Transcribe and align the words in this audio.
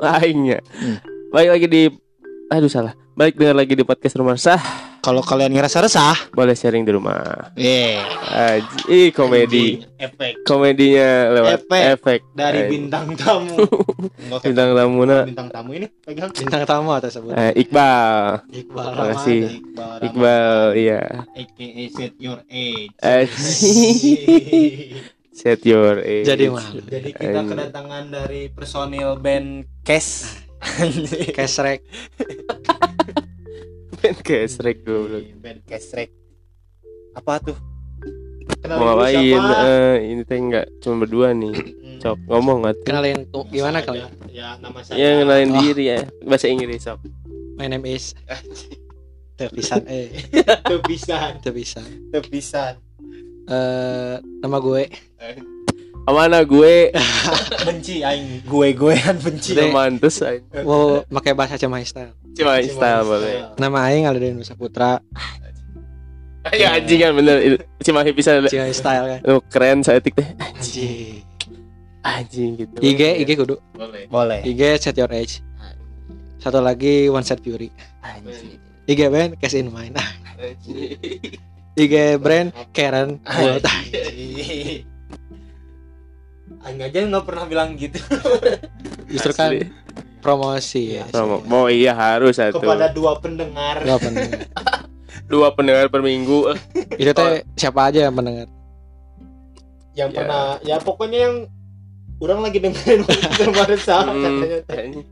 Aingnya. 0.00 0.58
Hmm. 0.70 0.96
Balik 1.28 1.50
lagi 1.52 1.66
di 1.66 1.82
Aduh 2.48 2.66
salah. 2.66 2.96
Balik 3.12 3.36
dengar 3.36 3.52
lagi 3.54 3.74
di 3.74 3.82
podcast 3.82 4.16
rumah 4.16 4.38
sah. 4.38 4.62
Kalau 4.98 5.22
kalian 5.22 5.50
ngerasa 5.50 5.78
resah, 5.80 6.16
Boleh 6.32 6.52
sharing 6.52 6.82
di 6.82 6.90
rumah. 6.90 7.50
eh 7.54 8.02
Aji, 8.28 8.78
ih 8.88 9.08
komedi. 9.10 9.80
efek 9.96 10.42
Komedinya 10.42 11.32
lewat 11.32 11.64
Efek. 11.64 11.82
efek. 11.94 12.20
dari 12.34 12.66
Ay, 12.66 12.68
bintang 12.68 13.14
tamu 13.14 13.56
bintang 14.44 14.74
tamuna 14.74 15.22
bintang 15.24 15.48
tamu 15.48 15.70
ini 15.72 15.86
pegang 16.02 16.28
bintang 16.30 16.62
tamu 16.66 16.90
atau 16.92 17.08
sebut 17.08 17.30
eh, 17.32 17.54
Iqbal. 17.56 18.42
Iqbal 18.50 18.84
Terima 18.90 19.06
kasih. 19.14 19.40
Iqbal, 19.48 19.96
Iqbal, 20.02 20.58
iya. 20.76 21.02
aka 21.30 21.66
set 21.94 22.12
your 22.18 22.42
age. 22.50 22.92
Set 25.38 25.62
your 25.62 26.02
age. 26.02 26.26
Jadi 26.26 26.50
mana? 26.50 26.82
jadi 26.82 27.10
kita 27.12 27.30
Anjing. 27.36 27.48
kedatangan 27.48 28.04
dari 28.10 28.50
personil 28.50 29.14
band 29.16 29.48
Kes 29.80 30.34
Kesrek 31.36 31.86
Band 33.96 34.18
kesrek 34.20 34.82
goblok. 34.82 35.22
band 35.36 35.62
Kesrek 35.64 36.10
apa 37.12 37.38
tuh 37.40 37.58
Kenalin 38.58 38.78
Mau 38.80 38.90
dulu 38.90 38.94
ngapain? 38.96 39.42
Eh, 39.60 39.96
ini 40.08 40.22
teh 40.24 40.34
nggak 40.36 40.66
cuma 40.80 41.04
berdua 41.04 41.30
nih. 41.32 41.52
Hmm. 41.52 41.98
Cok 42.00 42.16
ngomong 42.26 42.56
nggak 42.60 42.74
tuh? 42.74 42.84
kenalin 42.84 43.18
tuh 43.28 43.44
gimana 43.46 43.78
Bisa 43.78 43.88
kalian 43.88 44.10
ya 44.28 44.48
nama 44.56 44.78
saya 44.80 44.96
Ya 44.96 45.08
kenalin 45.16 45.48
Oh. 45.48 45.58
diri 45.60 45.84
ya. 45.88 46.00
Bahasa 46.20 46.46
Inggris 46.46 46.80
sok. 46.80 46.98
my 47.54 47.66
name 47.66 47.86
is 47.86 48.14
terpisan 49.38 49.82
eh 49.84 50.10
tepisan 50.62 51.38
terpisan 51.38 51.86
tepisan 52.08 52.74
eh 53.48 54.14
nama 54.44 54.56
gue. 54.60 54.82
Amana 56.08 56.40
gue. 56.40 56.88
Benci 57.68 58.00
aing. 58.00 58.44
Gue 58.48 58.72
goean 58.72 59.16
benci. 59.20 59.52
Udah. 59.52 59.68
mantus 59.68 60.24
aja. 60.24 60.40
mau 60.64 61.04
pakai 61.04 61.36
bahasa 61.36 61.60
Cimahi 61.60 61.84
style 61.84 62.16
Cuma 62.32 62.56
style 62.64 63.04
boleh. 63.04 63.52
nama 63.60 63.92
Aing 63.92 64.08
ada 64.08 64.16
Nusa 64.32 64.56
Putra. 64.56 65.04
Ya 66.56 66.72
anjing 66.80 66.96
kan 67.04 67.12
bener. 67.12 67.60
Cuma 67.84 68.00
bisa 68.08 68.40
Cimahi 68.48 68.72
style 68.72 69.04
kan? 69.04 69.20
Oh, 69.28 69.40
keren 69.52 69.84
saya 69.84 70.00
tik 70.00 70.16
teh. 70.16 70.24
Anjing. 70.40 71.20
Anjing 72.00 72.50
gitu. 72.56 72.78
IG 72.80 73.00
IG 73.26 73.30
kudu. 73.36 73.60
Boleh. 73.76 74.08
boleh. 74.08 74.40
IG 74.48 74.80
set 74.80 74.96
your 74.96 75.12
age. 75.12 75.44
Satu 76.40 76.64
lagi 76.64 77.12
one 77.12 77.26
set 77.26 77.44
fury. 77.44 77.68
IG 78.88 79.12
band 79.12 79.36
cash 79.36 79.60
in 79.60 79.68
mind 79.68 79.92
IG 81.80 81.94
brand 82.18 82.50
Karen 82.70 83.22
World 83.22 83.64
Aing 86.58 86.80
aja 86.80 86.98
nggak 87.00 87.24
pernah 87.24 87.44
bilang 87.44 87.74
gitu 87.74 87.96
justru 89.12 89.32
kan 89.32 89.50
Asli. 89.52 89.70
promosi 90.18 90.82
ya 90.96 91.04
Promo. 91.06 91.38
Oh 91.46 91.66
iya 91.66 91.94
harus 91.94 92.36
satu. 92.36 92.58
kepada 92.58 92.90
dua 92.90 93.16
pendengar 93.16 93.78
Dua 93.80 93.96
pendengar. 93.96 94.40
Dua 95.28 95.52
pendengar 95.52 95.86
per 95.86 96.00
minggu. 96.00 96.56
itu 96.94 97.10
teh 97.10 97.44
siapa 97.54 97.88
aja 97.88 98.08
yang 98.08 98.14
pendengar 98.14 98.48
yang 99.92 100.08
Ya. 100.08 100.16
pernah 100.16 100.44
ya 100.62 100.76
pokoknya 100.78 101.18
yang 101.20 101.36
orang 102.18 102.40
lagi 102.40 102.58
dengerin 102.58 103.02
kemarin 103.36 103.78
sama 103.78 104.10
Hmm. 104.10 104.40
katanya 104.62 105.02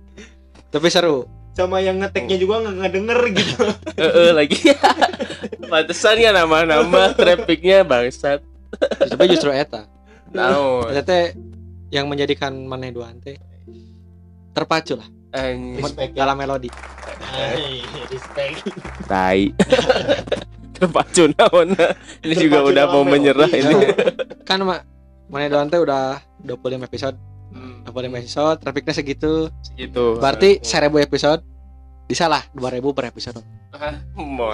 tapi 0.69 0.87
seru 0.89 1.27
sama 1.57 1.81
yang 1.81 1.97
ngeteknya 1.97 2.37
juga 2.37 2.61
nggak 2.63 2.77
ngedenger 2.85 3.21
gitu 3.33 3.65
Eh, 3.97 4.05
eh, 4.05 4.31
lagi. 4.37 4.61
Pantesan 5.73 6.21
ya 6.21 6.31
nama-nama 6.31 7.11
trafficnya 7.17 7.81
bangsat. 7.81 8.45
tapi 9.09 9.25
justru 9.27 9.49
eta 9.49 9.89
Naon. 10.37 10.93
eta 10.93 11.01
teh 11.01 11.25
yang 11.89 12.13
menjadikan 12.13 12.53
maneh 12.69 12.93
dua 12.93 13.09
teh 13.25 13.41
terpacu 14.53 15.01
lah 15.01 15.09
ya. 15.33 15.57
dalam 16.13 16.37
melodi 16.37 16.69
Ay, 17.33 17.81
respect 18.09 18.61
Tai. 19.09 19.49
Terpacu 20.77 21.33
naon. 21.33 21.73
Ini 22.21 22.35
juga 22.37 22.61
udah 22.63 22.85
mau 22.87 23.01
menyerah 23.03 23.49
ini. 23.49 23.75
kan 24.45 24.61
mak 24.61 24.85
maneh 25.27 25.49
dua 25.49 25.65
teh 25.65 25.81
udah 25.81 26.21
25 26.45 26.85
episode 26.85 27.17
Hmm, 27.87 27.95
25 27.95 28.23
episode? 28.23 28.57
Trafiknya 28.59 28.95
segitu. 28.95 29.33
Gitu. 29.79 30.19
berarti 30.19 30.59
1000 30.61 30.99
episode? 30.99 31.41
Bisa 32.07 32.27
lah 32.27 32.43
2000 32.55 32.95
per 32.95 33.05
episode. 33.11 33.43
Mau. 34.17 34.51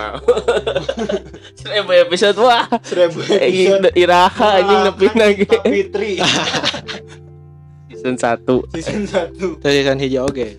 Seribu 1.60 1.92
episode 1.94 2.36
wah. 2.42 2.66
seribu 2.82 3.22
Eh, 3.28 3.48
episode. 3.48 3.88
Iraha 3.94 4.48
anjing 4.60 4.80
Wah, 4.80 4.84
nepi 4.90 5.06
lagi. 5.14 5.44
Fitri. 5.48 6.12
Season 8.02 8.18
1. 8.18 8.74
season 8.74 9.06
1 9.06 9.62
Terus 9.62 9.74
season 9.78 9.98
hijau 10.02 10.26
oke. 10.26 10.58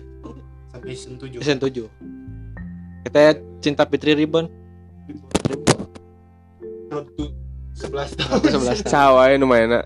Sampai 0.72 0.96
season 0.96 1.20
7 1.20 1.44
season 1.44 1.58
7 1.60 2.14
kita 3.04 3.36
cinta 3.60 3.84
Fitri 3.84 4.16
Ribbon. 4.16 4.48
Road 6.88 7.06
to 7.20 7.28
11 7.84 8.16
tahun. 8.16 8.38
11 8.40 8.80
tahun. 8.80 8.88
Sawai 8.88 9.36
lumayan 9.36 9.84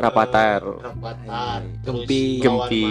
Rapatar. 0.00 0.60
Rapatar 0.64 1.60
Gempi. 1.84 2.40
Gempi. 2.40 2.84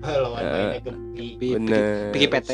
lawan 0.00 0.40
Eh, 0.40 0.48
mainnya 0.48 0.80
Gempi 0.80 1.26
Pi- 1.36 1.52
Bener. 1.54 2.08
Piki 2.10 2.26
PT 2.26 2.50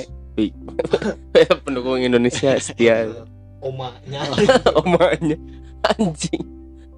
Pendukung 1.62 2.02
Indonesia 2.02 2.58
setia 2.58 3.06
omanya 3.64 4.26
omanya 4.82 5.38
anjing. 5.88 6.42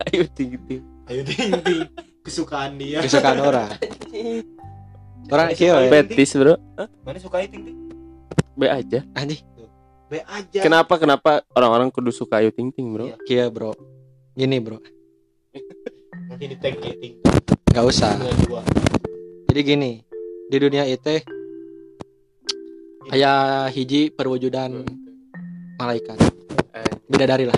Ayo 0.09 0.25
tinggi 0.33 0.81
ayo 1.07 1.23
tinggi 1.23 1.85
kesukaan 2.21 2.75
dia 2.75 2.99
kesukaan 3.01 3.39
orang 3.39 3.71
orang 5.29 5.49
kieu 5.53 5.73
ya. 5.73 5.87
Betis 5.87 6.35
bro. 6.35 6.57
mana 7.07 7.21
suka 7.21 7.45
ting 7.45 7.63
ting 7.63 7.79
B 8.57 8.67
aja. 8.67 9.05
anjing 9.15 9.41
be 10.07 10.23
aja 10.23 10.61
Kenapa 10.63 10.97
kenapa 10.97 11.43
orang-orang 11.53 11.91
kudu 11.91 12.11
suka 12.11 12.39
Ayu 12.39 12.51
Ting 12.51 12.71
Ting 12.71 12.89
bro? 12.91 13.11
Iya. 13.27 13.47
bro 13.47 13.75
gini 14.33 14.59
bro 14.59 14.79
nanti 16.37 16.53
di 16.53 16.61
tag 16.61 16.77
ya 16.85 16.93
ting 17.01 17.17
nggak 17.73 17.87
usah. 17.89 18.13
Jadi 19.49 19.61
gini 19.65 20.05
di 20.53 20.57
dunia 20.61 20.85
itu 20.85 21.17
aya 23.09 23.65
hiji 23.73 24.13
perwujudan 24.13 24.85
malaikat. 25.81 26.21
Eh, 26.77 26.93
bidadari 27.09 27.49
lah. 27.49 27.57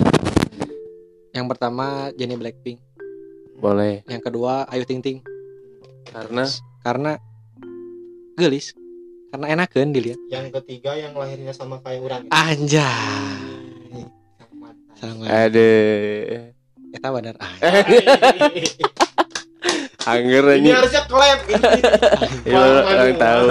Yang 1.34 1.46
pertama 1.50 2.14
Jennie 2.14 2.38
Blackpink. 2.38 2.78
Boleh. 3.58 4.06
Yang 4.06 4.30
kedua 4.30 4.70
Ayu 4.70 4.86
Ting 4.86 5.02
Ting. 5.02 5.26
Karena? 6.14 6.46
Karena 6.78 7.18
gelis. 8.38 8.78
Karena 9.34 9.58
enakan 9.58 9.90
dilihat. 9.90 10.22
Yang 10.30 10.54
ketiga 10.62 10.94
yang 10.94 11.18
lahirnya 11.18 11.50
sama 11.50 11.82
kayak 11.82 11.98
orang. 12.06 12.22
Anjay. 12.30 14.06
Ada 15.26 15.66
eta 16.90 17.08
bener 17.10 17.34
ah 17.36 17.52
anger 20.08 20.44
ini 20.54 20.60
ini 20.62 20.70
harusnya 20.72 21.02
clap 21.04 21.40
ini 21.44 21.60
Ya, 22.48 22.56
orang- 22.56 23.18
tahu. 23.18 23.46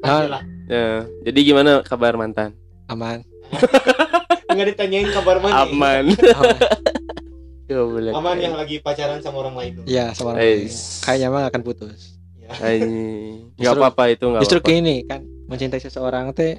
Nah, 0.00 0.22
lah 0.28 0.42
Ya, 0.64 1.04
jadi 1.22 1.38
gimana 1.44 1.82
kabar 1.82 2.14
mantan? 2.14 2.54
aman 2.86 3.22
nggak 4.48 4.66
ditanyain 4.70 5.08
kabar 5.10 5.36
mana 5.38 5.64
Aman. 5.64 6.12
aman 6.12 6.56
Goblok. 7.64 8.12
aman 8.12 8.36
yang 8.36 8.52
lagi 8.52 8.78
pacaran 8.78 9.18
sama 9.18 9.40
orang 9.40 9.56
lain 9.56 9.70
tuh 9.74 9.84
Iya 9.86 10.12
sama 10.12 10.32
orang 10.32 10.44
lain. 10.44 10.68
kayaknya 11.00 11.28
mah 11.28 11.44
akan 11.48 11.62
putus 11.62 12.00
Ya. 12.36 12.50
Anjing. 12.58 13.48
Enggak 13.54 13.64
Justru- 13.70 13.80
apa-apa 13.80 14.04
itu 14.08 14.24
enggak 14.26 14.42
justru 14.44 14.58
apa-apa. 14.58 14.74
gini 14.74 14.96
kan 15.04 15.20
mencintai 15.46 15.80
seseorang 15.80 16.26
teh 16.32 16.58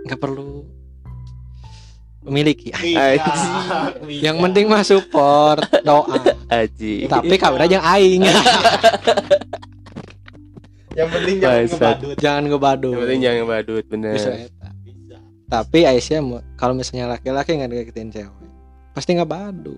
nggak 0.00 0.16
perlu 0.16 0.64
memiliki 2.22 2.68
bisa. 2.70 3.16
yang 4.26 4.36
penting 4.38 4.66
mah 4.66 4.82
support 4.82 5.64
doa 5.80 6.20
Aji. 6.46 7.06
tapi 7.06 7.34
aja 7.58 7.72
yang 7.72 7.86
aing 7.86 8.22
yang 10.90 11.08
penting 11.08 11.36
jangan 11.38 11.56
Bangsat. 11.56 11.78
ngebadut 11.96 12.16
jangan 12.18 12.42
ngebadu 12.44 12.88
Yang 12.90 13.00
penting 13.00 13.20
jangan 13.22 13.44
badut 13.46 13.84
bener. 13.86 14.12
Eta. 14.12 14.68
bisa 14.82 15.16
tapi 15.46 15.80
Aisyah 15.82 16.20
kalau 16.54 16.74
misalnya 16.74 17.06
laki-laki 17.08 17.50
nggak 17.52 17.70
deketin 17.72 18.10
cewek 18.10 18.34
pasti 18.92 19.10
nggak 19.12 19.26
badu 19.26 19.76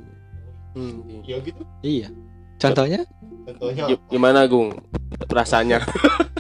Hmm. 0.72 1.05
ya 1.20 1.37
gitu 1.38 1.61
iya 1.81 2.08
contohnya 2.56 3.05
contohnya 3.44 3.84
Gi- 3.87 4.00
Gimana 4.08 4.49
Gung? 4.49 4.72
Rasanya. 5.28 5.84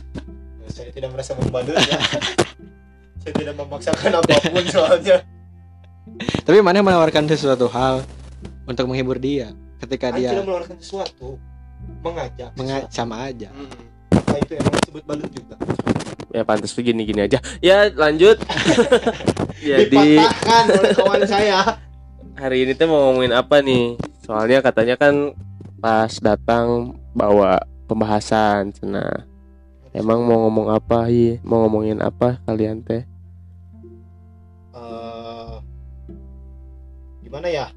saya 0.72 0.88
tidak 0.88 1.12
merasa 1.12 1.36
membadut 1.36 1.76
ya 1.76 2.00
saya 3.18 3.32
tidak 3.36 3.54
memaksakan 3.54 4.08
apa 4.16 4.34
pun 4.48 4.64
soalnya 4.66 5.20
tapi 6.42 6.58
mana 6.58 6.80
menawarkan 6.80 7.26
sesuatu 7.26 7.66
hal 7.66 8.02
untuk 8.64 8.86
menghibur 8.86 9.16
dia 9.16 9.54
ketika 9.78 10.10
Saya 10.10 10.16
dia 10.16 10.28
tidak 10.32 10.44
menawarkan 10.44 10.76
sesuatu 10.78 11.28
mengajak 12.00 12.50
menga- 12.54 12.86
sesuatu. 12.86 12.94
sama 12.94 13.26
aja 13.26 13.48
Apa 14.12 14.36
itu 14.38 14.52
emang 14.54 14.74
disebut 14.76 15.02
badut 15.02 15.30
juga 15.30 15.56
Ya 16.32 16.42
pantas 16.42 16.72
begini 16.72 17.04
gini 17.04 17.20
aja. 17.22 17.44
Ya 17.60 17.92
lanjut. 17.92 18.40
Jadi 19.60 20.16
dipatahkan 20.16 20.64
oleh 20.72 20.90
kawan 20.96 21.22
saya 21.28 21.76
hari 22.34 22.64
ini 22.64 22.72
tuh 22.72 22.88
mau 22.88 23.12
ngomongin 23.12 23.36
apa 23.36 23.60
nih? 23.60 24.00
Soalnya 24.24 24.64
katanya 24.64 24.96
kan 24.96 25.36
pas 25.76 26.08
datang 26.16 26.96
bawa 27.12 27.60
pembahasan 27.84 28.72
cina 28.72 29.28
Emang 29.92 30.24
mau 30.24 30.48
ngomong 30.48 30.72
apa? 30.72 31.12
Iya, 31.12 31.36
mau 31.44 31.68
ngomongin 31.68 32.00
apa 32.00 32.40
kalian 32.48 32.80
teh? 32.80 33.04
Gimana 37.32 37.48
ya? 37.48 37.72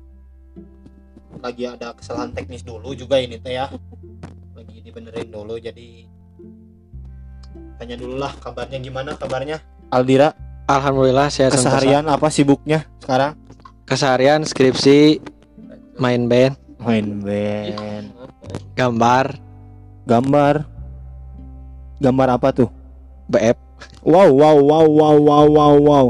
Lagi 1.39 1.63
ada 1.63 1.95
kesalahan 1.95 2.35
teknis 2.35 2.67
dulu 2.67 2.91
juga 2.91 3.23
ini 3.23 3.39
teh 3.39 3.55
ya. 3.55 3.71
Lagi 4.51 4.83
dibenerin 4.83 5.31
dulu 5.31 5.55
jadi 5.55 6.11
tanya 7.79 7.95
dulu 7.95 8.19
lah 8.19 8.35
kabarnya 8.43 8.83
gimana 8.83 9.15
kabarnya. 9.15 9.63
Aldira 9.95 10.35
Alhamdulillah 10.67 11.31
sehat 11.31 11.55
sentosa. 11.55 11.71
keseharian 11.71 12.03
apa 12.03 12.27
sibuknya 12.27 12.83
sekarang? 12.99 13.39
Keseharian 13.87 14.43
skripsi, 14.43 15.23
main 16.03 16.27
band, 16.27 16.59
main 16.83 17.23
band. 17.23 18.11
Gambar, 18.75 19.39
gambar. 20.03 20.67
Gambar 22.03 22.27
apa 22.27 22.51
tuh? 22.51 22.67
BF. 23.31 23.55
wow 24.03 24.27
wow 24.27 24.59
wow 24.59 24.83
wow 24.83 25.15
wow 25.15 25.45
wow 25.47 25.75
wow 25.79 26.05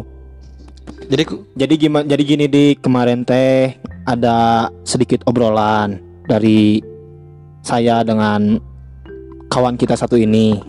Jadi 1.06 1.24
jadi 1.54 1.74
gimana 1.78 2.06
jadi 2.10 2.24
gini 2.26 2.46
di 2.50 2.66
kemarin 2.82 3.22
teh 3.22 3.78
ada 4.10 4.70
sedikit 4.82 5.22
obrolan 5.30 6.02
dari 6.26 6.82
saya 7.62 8.02
dengan 8.02 8.58
kawan 9.54 9.78
kita 9.78 9.94
satu 9.94 10.18
ini. 10.18 10.62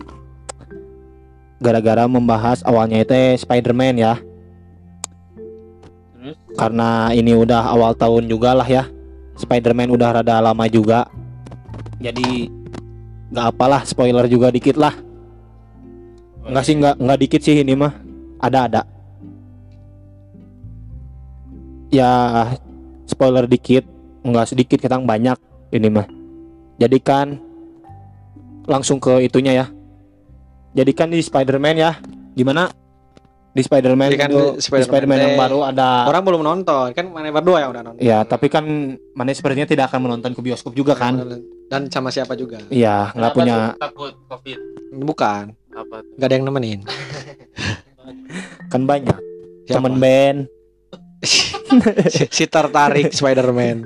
Gara-gara 1.57 2.05
membahas 2.05 2.61
awalnya 2.65 3.01
itu 3.01 3.41
Spider-Man 3.41 3.97
ya. 3.97 4.21
Terus? 6.13 6.37
karena 6.53 7.09
ini 7.17 7.33
udah 7.33 7.73
awal 7.73 7.97
tahun 7.97 8.29
juga 8.29 8.53
lah 8.53 8.67
ya. 8.69 8.85
Spider-Man 9.37 9.89
udah 9.89 10.21
rada 10.21 10.37
lama 10.37 10.65
juga. 10.69 11.09
Jadi 11.97 12.49
nggak 13.33 13.57
apalah 13.57 13.81
spoiler 13.89 14.29
juga 14.29 14.53
dikit 14.53 14.77
lah. 14.77 14.93
Nggak 16.45 16.63
sih 16.65 16.75
nggak 16.77 16.95
nggak 17.01 17.19
dikit 17.25 17.41
sih 17.41 17.57
ini 17.57 17.73
mah. 17.73 17.93
Ada 18.37 18.59
ada 18.69 18.81
ya 21.93 22.11
spoiler 23.07 23.47
dikit. 23.47 23.85
Nggak 24.27 24.55
sedikit 24.55 24.79
ketang 24.83 25.07
banyak 25.07 25.39
ini 25.71 25.87
mah. 25.87 26.07
Jadi 26.77 26.97
kan 26.99 27.39
langsung 28.67 28.99
ke 28.99 29.23
itunya 29.23 29.63
ya. 29.63 29.65
Jadi 30.75 30.91
kan 30.93 31.07
di 31.09 31.23
Spider-Man 31.23 31.75
ya. 31.79 31.97
Gimana? 32.35 32.69
Di 33.57 33.65
Spider-Man 33.65 34.13
kan 34.13 34.29
itu, 34.29 34.61
Spider-Man. 34.61 34.85
Spider-Man 34.85 35.17
yang 35.17 35.33
teh 35.33 35.41
baru 35.41 35.59
ada 35.65 36.05
orang 36.05 36.21
belum 36.21 36.41
nonton, 36.45 36.93
kan 36.93 37.09
mana 37.09 37.33
berdua 37.33 37.65
yang 37.65 37.73
udah 37.73 37.89
nonton. 37.89 37.97
ya 38.05 38.21
tapi 38.21 38.53
kan 38.53 38.61
mana 39.17 39.33
sepertinya 39.33 39.65
tidak 39.65 39.89
akan 39.89 40.05
menonton 40.05 40.37
ke 40.37 40.45
bioskop 40.45 40.77
juga 40.77 40.93
kan? 40.93 41.17
Dan 41.65 41.89
sama 41.89 42.13
siapa 42.13 42.37
juga. 42.37 42.61
iya 42.69 43.09
nggak 43.17 43.33
punya 43.33 43.73
takut 43.81 44.13
covid? 44.29 44.61
Bukan, 44.93 45.57
apa 45.73 45.95
tuh? 46.05 46.13
nggak 46.21 46.27
ada 46.29 46.35
yang 46.37 46.45
nemenin. 46.45 46.79
kan 48.71 48.85
banyak. 48.85 49.17
Siapa? 49.65 49.81
temen 49.81 49.95
band 49.97 50.39
si, 52.13 52.23
si 52.31 52.43
tertarik 52.45 53.11
Spider-Man. 53.11 53.83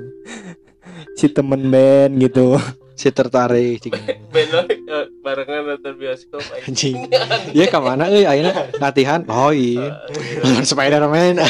si 1.12 1.28
temen 1.28 1.68
band 1.68 2.16
gitu 2.18 2.56
Si 2.92 3.08
tertarik 3.10 3.82
jika. 3.82 3.98
Benar 4.30 4.68
eh, 4.68 5.06
barengan 5.24 5.64
nonton 5.64 5.96
bioskop 5.96 6.44
Anjing. 6.62 7.08
Iya 7.50 7.66
ke 7.66 7.78
mana 7.80 8.06
euy 8.06 8.28
ayeuna 8.28 8.68
latihan? 8.78 9.24
Oh 9.26 9.50
iya. 9.50 10.06
Nonton 10.44 10.62
Spider-Man. 10.62 11.40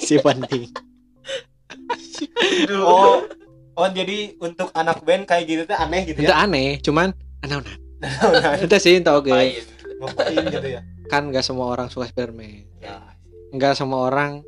Si 0.00 0.16
penting. 0.18 0.72
oh 2.72 3.22
oh 3.78 3.88
jadi 3.94 4.34
untuk 4.40 4.72
anak 4.74 5.04
band 5.06 5.28
kayak 5.28 5.44
gitu 5.46 5.62
tuh 5.70 5.76
aneh 5.78 6.02
gitu 6.08 6.18
Itu 6.24 6.32
ya 6.32 6.42
aneh, 6.42 6.80
cuman 6.82 7.14
anak 7.46 7.68
Itu 8.64 8.74
sih 8.80 8.98
tau. 9.04 9.22
Ngapain? 9.22 9.54
ngapain 9.98 10.44
gitu 10.50 10.68
ya 10.72 10.80
Kan 11.06 11.30
gak 11.30 11.46
semua 11.46 11.70
orang 11.70 11.86
suka 11.92 12.10
Spider-Man. 12.10 12.66
ya 12.82 13.02
Enggak 13.54 13.78
semua 13.78 14.08
orang 14.08 14.42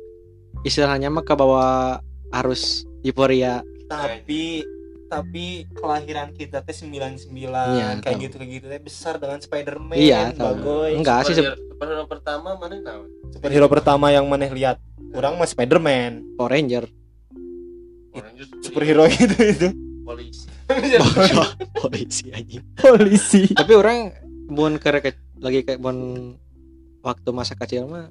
istilahnya 0.61 1.07
mah 1.07 1.21
ke 1.21 1.33
bawah 1.33 1.99
arus 2.33 2.83
euforia. 3.01 3.59
tapi 3.85 4.63
tapi 5.05 5.67
kelahiran 5.75 6.31
kita 6.31 6.63
teh 6.63 6.71
99 6.71 7.27
Iya, 7.27 7.99
kayak 7.99 8.15
tahu. 8.15 8.23
gitu 8.23 8.35
kayak 8.39 8.51
gitu 8.53 8.65
teh 8.65 8.79
besar 8.79 9.19
dengan 9.19 9.37
Spider-Man 9.37 9.99
Iya, 9.99 10.31
bagoy 10.31 10.95
Enggak 10.95 11.27
sih 11.27 11.35
Superhero 11.35 11.59
superhero 11.67 12.03
pertama 12.07 12.55
mana 12.55 12.79
tahu? 12.79 13.01
superhero 13.29 13.67
pertama 13.67 14.07
yang 14.07 14.23
maneh 14.23 14.47
lihat 14.47 14.79
orang 15.11 15.35
mah 15.35 15.43
Spider-Man 15.45 16.39
Power 16.39 16.47
Ranger. 16.49 16.87
Superhero 18.61 19.03
itu 19.05 19.35
itu 19.35 19.67
polisi. 20.01 20.47
Polisi 21.83 22.31
anjing. 22.31 22.63
polisi 22.75 23.43
Tapi 23.51 23.73
orang 23.73 24.15
bun 24.47 24.79
ke 24.79 25.11
lagi 25.35 25.63
kayak 25.63 25.79
bun 25.79 25.97
waktu 27.01 27.29
masa 27.31 27.55
kecil 27.55 27.87
mah 27.87 28.07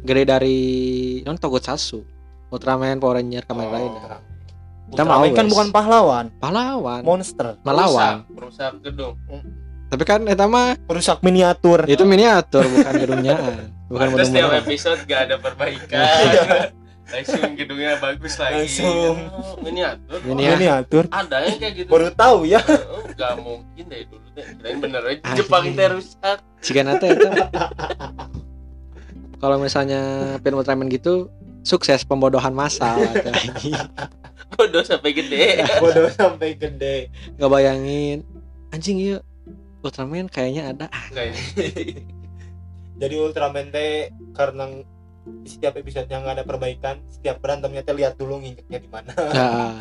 gede 0.00 0.22
dari 0.24 0.58
non 1.22 1.36
Tokusatsu. 1.36 2.00
Ultraman, 2.48 2.98
Power 2.98 3.18
Ranger, 3.18 3.42
Kamen 3.44 3.66
Oh. 3.66 3.72
Rider. 3.72 4.02
Kita 4.84 5.02
Ultraman 5.02 5.32
kan 5.32 5.46
bukan 5.48 5.68
pahlawan 5.70 6.24
Pahlawan, 6.38 7.02
monster 7.02 7.58
melawan. 7.62 8.22
Perusak, 8.30 8.70
perusak 8.70 8.72
gedung. 8.80 9.16
Tapi 9.84 10.02
kan 10.02 10.20
eta 10.26 10.46
mah 10.46 10.74
perusak 10.80 11.18
miniatur 11.20 11.86
itu 11.86 12.02
miniatur 12.02 12.62
bukan 12.62 12.94
gedungnyaan. 12.96 13.54
Bukan 13.84 14.16
Terus 14.16 14.32
tiap 14.32 14.48
bener 14.48 14.64
episode 14.64 15.00
gak 15.04 15.20
ada 15.28 15.36
perbaikan. 15.38 16.02
Langsung 17.12 17.52
gedungnya 17.52 18.00
bagus 18.00 18.32
lagi. 18.40 18.64
Langsung. 18.64 19.14
Oh, 19.28 19.60
miniatur. 19.60 20.18
Miniatur. 20.24 20.56
miniatur 20.56 21.04
Ada 21.12 21.36
yang 21.44 21.58
kayak 21.60 21.74
gitu. 21.76 21.88
baru 21.92 22.08
tahu 22.10 22.48
ya 22.48 22.64
Oh, 22.64 23.04
gak 23.12 23.32
mungkin 23.38 23.84
deh 23.84 24.08
dulu 24.08 24.24
deh. 24.32 24.46
Kirain 24.56 24.78
bener 24.80 25.02
aja. 25.04 25.36
Jepang 25.36 25.64
teh 25.68 25.86
rusak. 25.92 26.38
Jika 26.64 26.80
nanti 26.80 27.06
itu 27.12 27.28
kalau 29.44 29.60
misalnya 29.60 30.00
film 30.40 30.56
Ultraman 30.56 30.88
gitu 30.88 31.28
sukses 31.60 32.00
pembodohan 32.00 32.56
massal 32.56 32.96
anjing. 33.28 33.76
Bodoh 34.56 34.80
sampai 34.80 35.12
gede. 35.12 35.60
bodoh 35.84 36.08
sampai 36.08 36.56
gede. 36.56 37.12
Nggak 37.36 37.50
bayangin. 37.52 38.24
Anjing 38.72 38.96
iya. 38.96 39.18
Ultraman 39.84 40.32
kayaknya 40.32 40.72
ada. 40.72 40.86
Ah, 40.88 41.12
Kayak 41.12 41.36
jadi 43.04 43.14
Ultraman 43.20 43.68
teh 43.68 44.08
karena 44.32 44.80
di 45.24 45.48
setiap 45.48 45.76
episode 45.76 46.08
yang 46.08 46.24
nggak 46.24 46.40
ada 46.40 46.44
perbaikan 46.44 47.04
setiap 47.08 47.40
berantemnya 47.40 47.84
teh 47.84 47.92
lihat 47.92 48.16
dulu 48.16 48.40
nginjeknya 48.40 48.80
di 48.80 48.88
mana. 48.88 49.12
Nah, 49.12 49.72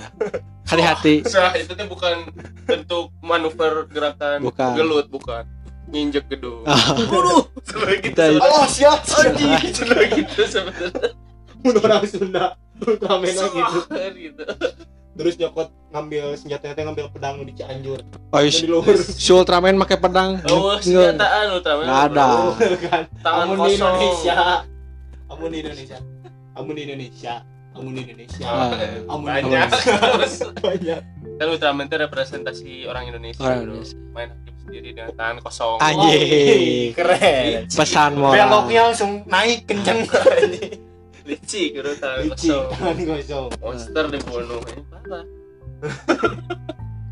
hati-hati. 0.67 1.23
Sah, 1.23 1.55
itu 1.55 1.71
tuh 1.71 1.87
bukan 1.87 2.27
bentuk 2.67 3.15
manuver 3.23 3.87
gerakan 3.87 4.43
Bukan. 4.43 4.75
gelut, 4.75 5.07
bukan. 5.07 5.47
Nginjek 5.93 6.25
gedung. 6.27 6.65
Ah. 6.65 6.97
Selalu 6.97 7.45
gitu. 8.01 8.09
Kita- 8.09 8.41
oh 8.41 8.65
siap 8.65 8.99
Anjing, 9.05 9.53
selalu 9.71 10.03
gitu 10.17 10.41
sebenarnya. 10.43 11.13
orang 11.63 12.03
Sunda 12.03 12.45
Ultraman 12.75 13.23
gitu 13.23 13.63
gitu. 14.17 14.43
terus 15.13 15.37
nyokot 15.37 15.69
ngambil 15.89 16.35
senjatanya 16.35 16.73
teh 16.73 16.83
ngambil 16.83 17.05
pedang 17.07 17.39
di 17.39 17.53
Cianjur 17.53 18.01
oh 18.27 18.39
di 18.41 18.65
luhur 18.65 18.97
si 18.97 19.31
Ultraman 19.31 19.79
pakai 19.79 19.95
pedang 19.95 20.43
Oh, 20.49 20.75
senjataan 20.75 21.55
Ultraman. 21.55 21.85
Nggak 21.85 22.01
ada. 22.09 22.25
kan 22.83 23.03
Tangan 23.21 23.45
amun 23.47 23.57
di. 23.63 23.73
Indonesia 23.73 24.35
amun 25.29 25.47
di 25.47 25.57
Indonesia 25.61 25.97
amun 26.51 26.73
di 26.73 26.81
Indonesia 26.83 27.33
amun 27.71 27.91
di 27.93 28.01
Indonesia 28.03 28.43
Ah. 28.43 28.69
amun 29.07 29.23
di 29.23 29.31
Banyak. 29.39 29.67
Indonesia 29.71 30.47
banyak 30.67 30.99
Kan 30.99 31.22
Ultraman 31.35 31.85
itu 31.85 31.95
representasi 31.97 32.71
orang 32.85 33.03
Indonesia. 33.05 33.41
Orang 33.41 33.57
bro. 33.59 33.73
Indonesia. 33.75 33.97
Main 34.11 34.29
hakim 34.31 34.53
sendiri 34.59 34.89
dengan 34.91 35.11
tangan 35.13 35.37
kosong. 35.39 35.77
Anjing. 35.77 36.21
Wih, 36.21 36.85
keren 36.93 37.47
pesan 37.67 38.11
beloknya 38.13 38.45
moral 38.47 38.85
langsung 38.85 39.11
naik 39.25 39.59
kenceng 39.63 39.99
Lici, 41.23 41.71
guru 41.71 41.95
tangan 41.95 42.19
Licin, 42.21 42.51
kosong. 42.51 42.65
tangan 42.69 42.95
kosong 43.09 43.45
Monster 43.57 44.05
dibunuh. 44.09 44.59
Ini 44.61 44.81
parah. 44.85 45.23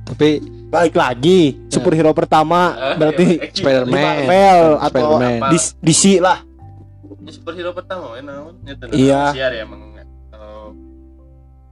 tapi 0.06 0.30
balik 0.68 0.94
lagi 0.94 1.40
superhero 1.68 2.12
pertama 2.12 2.72
Ah, 2.72 2.96
berarti 2.96 3.36
iya, 3.38 3.48
di 3.48 3.51
Spider-Man 3.54 4.00
Marvel 4.22 4.63
atau 4.78 5.06
Spider-Man. 5.16 5.50
di 5.50 5.58
DC 5.82 6.04
lah 6.20 6.40
Ini 7.13 7.32
superhero 7.32 7.72
pertama 7.72 8.16
ya 8.16 8.22
naon? 8.22 8.54
Ya, 8.62 8.74
tentu 8.75 8.94
Iya. 8.94 9.22
Siar 9.32 9.51
ya 9.51 9.62
emang. 9.62 9.82
Kalau 10.28 10.72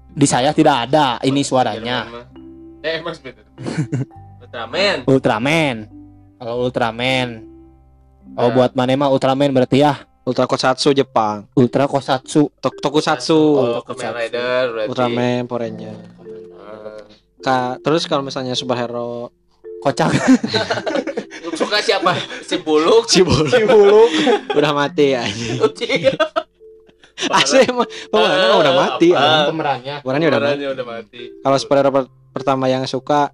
di 0.09 0.25
saya 0.25 0.51
tidak 0.51 0.87
ada 0.87 1.19
ini 1.21 1.41
suaranya. 1.41 2.07
Eh, 2.79 2.97
Spider. 3.03 3.45
Ultraman. 4.39 4.97
Ultraman 5.11 5.75
kalau 6.35 6.55
Ultraman 6.63 7.27
oh 8.31 8.41
Nah. 8.41 8.53
buat 8.53 8.71
mana 8.71 8.95
mah 8.95 9.09
Ultraman 9.09 9.49
berarti 9.49 9.79
ya 9.79 9.99
Ultra 10.21 10.45
Kotsatsu 10.45 10.93
Jepang 10.93 11.49
Ultra 11.53 11.83
Kosatsu 11.85 12.47
Tok 12.55 12.77
Tokusatsu 12.77 13.35
Oh, 13.35 13.67
Tokusatsu. 13.79 14.05
Kamen 14.05 14.15
Rider 14.15 14.63
berarti. 14.69 14.87
Ultraman 14.87 15.39
Power 15.43 15.61
Ranger 15.61 15.95
Ah. 16.59 17.01
Ka, 17.39 17.57
terus 17.79 18.03
kalau 18.03 18.21
misalnya 18.21 18.53
superhero 18.53 19.33
kocak 19.79 20.11
suka 21.59 21.79
siapa? 21.79 22.13
Si 22.41 22.55
Buluk. 22.57 23.07
si 23.07 23.19
Bulu 23.19 23.47
si 23.47 23.63
buluk 23.63 24.09
udah 24.51 24.71
mati 24.71 25.05
ya 25.09 25.23
Iya. 25.81 26.13
asli 27.29 27.65
emang 27.65 27.83
pemerannya 28.07 28.55
udah 28.55 28.73
mati 28.73 29.07
Apa? 29.09 29.19
ya. 29.19 29.43
pemerannya 29.45 29.95
pemerannya 29.99 30.27
udah 30.27 30.39
mati 30.39 30.47
Pemerannya 30.47 30.69
udah 30.71 30.85
mati. 30.85 31.21
kalau 31.41 31.57
superhero 31.57 31.89
per- 31.89 32.11
pertama 32.39 32.65
yang 32.65 32.87
suka 32.87 33.29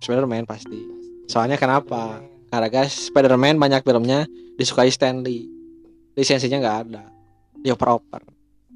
Spider-Man 0.00 0.48
pasti 0.48 0.80
soalnya 1.28 1.54
kenapa 1.54 2.18
Karena 2.48 2.84
Spider-Man 2.84 3.56
banyak 3.56 3.80
filmnya 3.80 4.28
disukai 4.60 4.92
Stanley. 4.92 5.48
Lisensinya 6.12 6.60
nggak 6.60 6.78
ada. 6.84 7.08
Dioper-oper. 7.64 8.20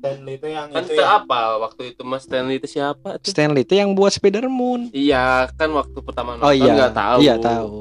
Stanley 0.01 0.41
itu 0.41 0.49
yang 0.49 0.73
Kan 0.73 0.81
itu 0.81 0.97
itu 0.97 1.05
ya. 1.05 1.21
apa 1.21 1.61
waktu 1.61 1.93
itu 1.93 2.01
Mas 2.01 2.25
Stanley 2.25 2.57
itu 2.57 2.69
siapa 2.73 3.21
tuh? 3.21 3.29
Stanley 3.29 3.69
itu 3.69 3.77
yang 3.77 3.93
buat 3.93 4.17
Spider-Man. 4.17 4.97
Iya, 4.97 5.53
kan 5.61 5.69
waktu 5.77 5.99
pertama 6.01 6.41
Oh 6.41 6.49
nonton 6.49 6.57
iya. 6.57 6.73
nggak 6.73 6.95
tahu. 6.97 7.19
Iya 7.21 7.35
tahu. 7.37 7.73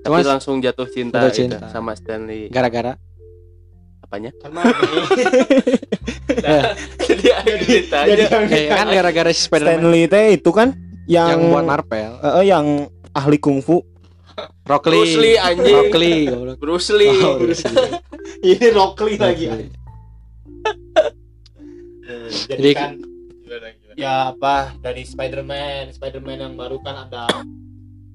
Tapi 0.00 0.12
Cuma 0.16 0.32
langsung 0.32 0.54
jatuh 0.64 0.88
cinta, 0.88 1.20
Jatuh 1.20 1.28
gitu 1.28 1.40
cinta. 1.60 1.66
sama 1.68 1.92
Stanley. 1.92 2.48
gara-gara 2.48 2.96
Apanya? 4.00 4.32
Kan 4.40 4.48
Mami. 4.48 4.72
Jadi 7.04 7.26
ada 7.32 7.52
ceritanya. 7.60 8.08
Jadi 8.08 8.22
yang 8.28 8.44
eh, 8.48 8.68
kan 8.68 8.86
gara-gara 8.88 9.28
Spider-Man 9.28 9.76
Stanley 9.80 10.04
teh 10.08 10.26
itu 10.40 10.50
kan 10.56 10.72
yang 11.06 11.28
yang 11.30 11.42
buat 11.48 11.64
Marvel. 11.64 12.10
Eh, 12.16 12.28
eh, 12.32 12.44
yang 12.46 12.66
ahli 13.10 13.38
kungfu. 13.38 13.80
Rock 14.64 14.88
Bruce 14.88 15.14
Lee. 15.14 15.34
Lee 15.34 15.38
anjing. 15.38 15.76
Rock 15.76 15.94
Lee. 15.94 16.22
Bruce 16.56 16.90
Lee. 16.90 17.18
Oh, 17.18 17.36
Bruce 17.36 17.64
Lee. 17.64 17.90
Ini 18.50 18.66
Rock 18.72 18.96
Lee 19.02 19.16
lagi. 19.16 19.46
Lee. 19.46 19.70
Jadi, 22.04 22.50
Jadi- 22.50 22.72
kan 22.74 22.92
Gimana, 23.40 23.66
gimana? 23.70 23.94
ya 23.94 24.12
apa 24.30 24.54
dari 24.78 25.02
Spider-Man, 25.02 25.92
Spider-Man 25.92 26.38
yang 26.40 26.54
baru 26.54 26.76
kan 26.80 27.06
ada 27.06 27.24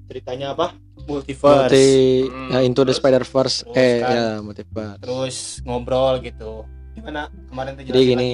ceritanya 0.06 0.52
apa? 0.52 0.74
Multiverse. 1.00 1.72
Multi 1.72 1.90
Hmm, 2.28 2.50
ya, 2.52 2.58
Into 2.60 2.82
the 2.82 2.92
terus- 2.92 2.98
Spider-Verse 3.00 3.56
terus 3.64 3.78
eh 3.78 3.98
kan. 3.98 4.12
ya 4.12 4.26
multiverse. 4.38 5.00
Terus 5.00 5.36
ngobrol 5.64 6.20
gitu. 6.20 6.52
Gimana 6.92 7.20
kemarin 7.48 7.70
tuh 7.74 7.82
Jadi 7.88 8.00
gini. 8.04 8.32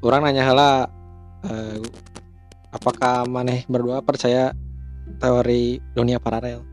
Orang 0.00 0.24
nanya 0.24 0.42
hela 0.42 0.70
eh, 1.44 1.76
apakah 2.72 3.22
maneh 3.24 3.62
berdua 3.66 4.00
percaya 4.00 4.56
teori 5.18 5.78
dunia 5.92 6.16
paralel? 6.16 6.64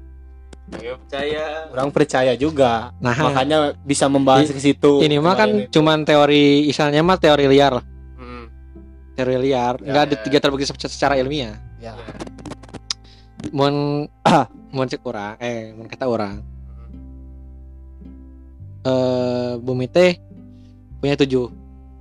Ayo 0.71 0.95
percaya. 0.97 1.65
Orang 1.67 1.89
percaya 1.89 2.33
juga. 2.33 2.93
Nah, 2.97 3.11
Makanya 3.11 3.73
bisa 3.75 4.05
membahas 4.05 4.47
ke 4.47 4.57
situ. 4.57 5.01
ini 5.01 5.17
mah 5.17 5.33
kan 5.35 5.49
itu. 5.59 5.75
cuman 5.75 6.01
teori 6.03 6.65
istilahnya 6.65 7.01
mah 7.01 7.17
teori 7.17 7.45
liar 7.45 7.73
lah. 7.73 7.85
Hmm. 8.15 8.45
Teori 9.13 9.35
liar, 9.39 9.81
Ya, 9.81 9.85
enggak 9.85 10.03
ya. 10.03 10.09
di- 10.09 10.21
tidak 10.23 10.39
terbukti 10.39 10.65
secara- 10.65 10.89
secara 10.89 11.13
ilmiah. 11.17 11.57
ya. 11.77 11.97
Mun 13.49 14.05
mun 14.75 14.85
cek 14.85 15.01
orang, 15.01 15.35
eh 15.39 15.73
mun 15.73 15.89
kata 15.89 16.05
orang, 16.05 16.45
eh 18.81 19.51
bumi 19.57 19.85
teh 19.87 20.21
punya 20.99 21.15
tujuh 21.15 21.49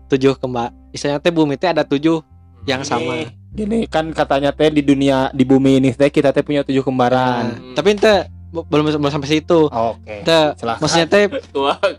tujuh 0.08 0.34
kembar 0.36 0.74
istilahnya 0.90 1.20
teh 1.20 1.30
bumi 1.30 1.54
teh 1.54 1.68
ada 1.68 1.82
tujuh 1.82 2.20
yang 2.68 2.80
Ini- 2.80 2.86
sama 2.86 3.14
Gini 3.48 3.88
kan 3.88 4.12
katanya 4.12 4.52
teh 4.52 4.68
di 4.68 4.80
dunia 4.80 5.32
di 5.32 5.42
bumi 5.42 5.80
ini 5.80 5.90
teh 5.90 6.06
kita 6.06 6.30
teh 6.30 6.42
punya 6.42 6.60
tujuh 6.62 6.84
kembaran. 6.84 7.72
tapi 7.72 7.96
ente 7.96 8.28
belum 8.48 8.68
belum 8.94 9.10
sampai 9.10 9.28
situ 9.30 9.66
Oke. 9.66 10.20
Ente, 10.20 10.40
Silakan. 10.54 10.78
maksudnya 10.78 11.06
teh 11.06 11.24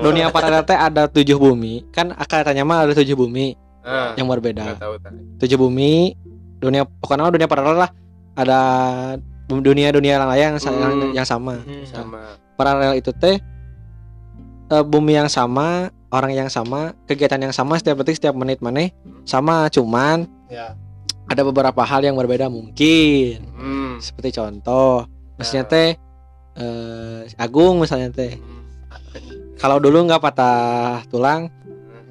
dunia 0.00 0.28
paralel 0.28 0.62
teh 0.62 0.72
ada 0.72 1.04
tujuh 1.06 1.36
bumi 1.36 1.88
kan 1.88 2.12
katanya 2.14 2.62
mah 2.62 2.84
ada 2.84 2.92
tujuh 2.94 3.16
bumi 3.16 3.56
Ah, 3.80 4.12
yang 4.14 4.28
berbeda 4.28 4.76
tahu 4.76 5.00
tujuh 5.40 5.56
bumi 5.56 6.12
dunia 6.58 6.84
pokoknya 6.84 7.22
mah 7.22 7.32
dunia 7.32 7.48
paralel 7.48 7.76
lah 7.78 7.90
ada 8.34 8.60
dunia 9.48 9.88
dunia 9.88 10.20
lain 10.20 10.36
yang, 10.36 10.54
Hmm. 10.60 10.76
yang, 10.76 10.92
yang 11.16 11.26
sama 11.26 11.64
Hmm. 11.64 11.84
Sama. 11.86 12.20
paralel 12.54 13.00
itu 13.00 13.08
teh 13.10 13.40
eh, 14.68 14.84
bumi 14.84 15.16
yang 15.16 15.28
sama 15.28 15.88
orang 16.08 16.32
yang 16.32 16.48
sama 16.48 16.96
kegiatan 17.04 17.38
yang 17.38 17.52
sama 17.52 17.76
setiap 17.76 18.00
detik 18.00 18.16
setiap 18.16 18.32
menit 18.32 18.60
maneh 18.60 18.92
sama 19.24 19.68
cuman 19.68 20.24
Ya. 20.48 20.72
ada 21.28 21.44
beberapa 21.44 21.84
hal 21.84 22.00
yang 22.00 22.16
berbeda 22.16 22.48
mungkin 22.48 23.44
Hmm. 23.52 24.00
seperti 24.00 24.32
contoh 24.34 25.04
maksudnya 25.36 25.64
Ya. 25.64 25.70
teh 25.70 25.90
eh, 26.56 27.20
Agung 27.36 27.78
misalnya 27.78 28.08
teh 28.08 28.40
kalau 29.56 29.76
dulu 29.76 30.04
nggak 30.04 30.22
patah 30.22 31.02
tulang 31.06 31.52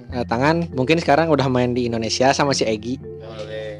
eh, 0.07 0.23
tangan 0.23 0.69
mungkin 0.71 0.97
sekarang 0.97 1.27
udah 1.27 1.47
main 1.47 1.73
di 1.73 1.85
Indonesia 1.85 2.31
sama 2.31 2.53
si 2.53 2.63
Egi. 2.63 2.95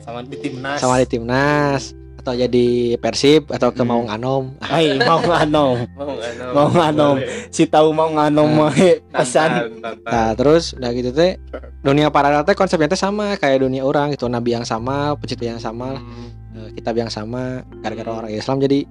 Sama 0.03 0.23
di 0.23 0.37
timnas. 0.39 0.77
sama 0.79 0.95
di 0.97 1.07
timnas 1.07 1.91
atau 2.27 2.35
jadi 2.35 2.67
Persib 2.97 3.47
atau 3.47 3.71
ke 3.71 3.79
Hmm. 3.79 3.87
Maung 3.87 4.09
Anom 4.09 4.43
Hai, 4.59 4.99
mau 4.99 5.17
nganom. 5.17 5.87
Mau 5.95 6.11
nganom. 6.11 6.51
Mau 6.51 6.67
nganom. 6.67 7.15
Boleh. 7.17 7.47
Si 7.47 7.63
tahu 7.63 7.87
mau 7.89 8.11
nganom 8.11 8.43
Nah. 8.45 8.67
mah 8.67 8.75
pesan. 9.15 9.49
Tantan, 9.49 9.79
tantan. 9.79 10.03
nah 10.03 10.29
terus 10.33 10.63
udah 10.73 10.91
gitu 10.91 11.09
teh 11.09 11.39
dunia 11.79 12.07
paralel 12.09 12.43
teh 12.43 12.51
konsepnya 12.51 12.87
teh 12.87 12.99
sama 12.99 13.33
kayak 13.33 13.63
dunia 13.63 13.81
orang 13.81 14.11
gitu 14.11 14.27
nabi 14.27 14.51
yang 14.51 14.61
sama 14.61 15.15
pencipta 15.15 15.47
yang 15.47 15.57
sama 15.57 15.95
Hmm. 15.95 16.27
eh, 16.53 16.69
kitab 16.73 16.93
yang 16.93 17.07
sama 17.07 17.63
gara-gara 17.77 18.11
orang 18.13 18.29
Islam 18.29 18.59
jadi 18.59 18.83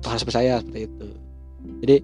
harus 0.00 0.22
percaya 0.22 0.58
seperti 0.58 0.86
itu 0.86 1.06
jadi 1.80 1.96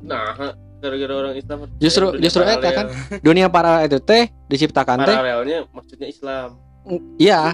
Nah, 0.00 0.30
gara-gara 0.78 1.10
orang 1.12 1.34
Islam 1.34 1.58
Justru- 1.76 2.14
dunia 2.14 2.22
justru 2.22 2.40
eta 2.40 2.54
paralel. 2.56 2.72
kan. 2.72 2.86
dunia 3.20 3.46
paralel 3.48 3.82
itu 3.84 3.98
teh 4.00 4.30
diciptakan 4.46 5.02
teh 5.02 5.10
paralelnya 5.10 5.66
maksudnya 5.68 6.06
Islam. 6.06 6.54
Iya 7.16 7.52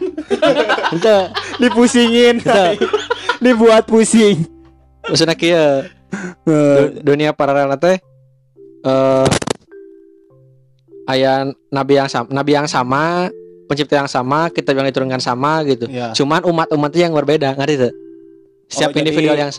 itu 0.90 1.16
Dipusingin. 1.58 2.38
itu 2.38 2.64
Dibuat 3.38 3.84
pusing. 3.84 4.46
maksudnya 5.02 5.34
kia 5.34 5.66
Eh, 6.40 6.78
Du- 6.94 7.10
dunia 7.10 7.30
paralel 7.30 7.74
teh 7.74 7.98
eh 8.80 9.26
aya 11.04 11.32
nabi 11.68 11.92
yang 11.94 12.06
sama 12.06 12.26
nabi 12.30 12.54
yang 12.54 12.64
sama 12.64 13.28
pencipta 13.66 13.96
yang 13.96 14.06
sama 14.06 14.48
kitab 14.48 14.72
yang 14.74 14.86
diturunkan 14.86 15.18
sama 15.18 15.60
gitu 15.64 15.84
Ya. 15.86 16.12
cuman 16.12 16.44
umat-umatnya 16.44 17.02
yang 17.02 17.14
berbeda 17.14 17.52
ngerti 17.52 17.74
tuh 17.80 17.92
setiap 18.66 18.88
Oh, 18.88 18.94
jadi 18.94 19.00
individual 19.04 19.36
yang 19.38 19.52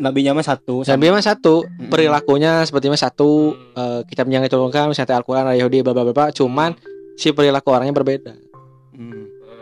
Nabinya 0.00 0.32
mah 0.32 0.40
satu. 0.42 0.80
nabi 0.86 1.12
mah 1.12 1.20
satu 1.20 1.60
Mm-mm. 1.60 1.92
perilakunya 1.92 2.64
seperti 2.64 2.88
mah 2.88 2.96
satu 2.96 3.52
Hmm. 3.52 3.76
eh, 3.76 4.00
kitab 4.06 4.24
yang 4.26 4.40
diturunkan 4.40 4.88
misalnya 4.88 5.20
Al-Quran 5.20 5.52
Yahudi 5.52 5.82
bla 5.82 5.92
bla 5.92 6.08
bla 6.08 6.14
bla, 6.14 6.26
cuman 6.30 6.72
si 7.14 7.28
perilaku 7.30 7.68
orangnya 7.68 7.92
berbeda. 7.92 8.32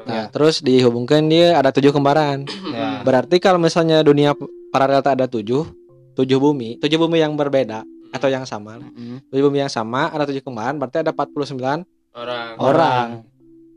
Nah 0.09 0.25
Ya. 0.25 0.33
terus 0.33 0.59
dihubungkan 0.59 1.21
dia 1.29 1.53
ada 1.53 1.69
tujuh 1.69 1.93
kembaran 1.93 2.49
Ya. 2.73 2.99
berarti 3.07 3.37
kalau 3.37 3.61
misalnya 3.61 4.01
dunia 4.01 4.33
paralel 4.69 4.99
tak 4.99 5.15
ada 5.15 5.29
tujuh 5.29 5.69
tujuh 6.15 6.39
bumi 6.39 6.81
tujuh 6.81 6.97
bumi 6.97 7.21
yang 7.21 7.37
berbeda 7.37 7.85
atau 8.09 8.27
yang 8.27 8.43
sama 8.43 8.81
Mm-mm. 8.81 9.21
tujuh 9.29 9.45
bumi 9.45 9.61
yang 9.61 9.69
sama 9.69 10.09
ada 10.09 10.25
tujuh 10.25 10.41
kembaran 10.41 10.75
berarti 10.75 10.99
ada 10.99 11.13
49 11.13 11.85
orang. 12.15 12.49
Orang. 12.57 13.09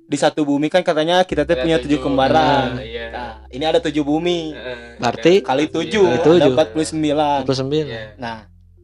Di 0.07 0.15
satu 0.15 0.43
bumi 0.43 0.67
kan 0.67 0.81
katanya 0.81 1.23
kita 1.23 1.43
Ada 1.43 1.55
punya 1.55 1.77
tujuh 1.77 1.99
kembaran. 1.99 2.75
Nah, 2.75 2.83
Iya. 2.83 3.05
Nah, 3.11 3.31
ini 3.47 3.63
ada 3.63 3.79
tujuh 3.79 4.01
bumi. 4.01 4.51
Berarti 4.97 5.39
Kali 5.39 5.67
tujuh, 5.67 6.03
Kali 6.03 6.15
ada 6.17 6.25
tujuh. 6.25 6.53
49. 6.57 7.47
49 7.47 7.85
Iya. 7.85 8.03
Nah, 8.17 8.37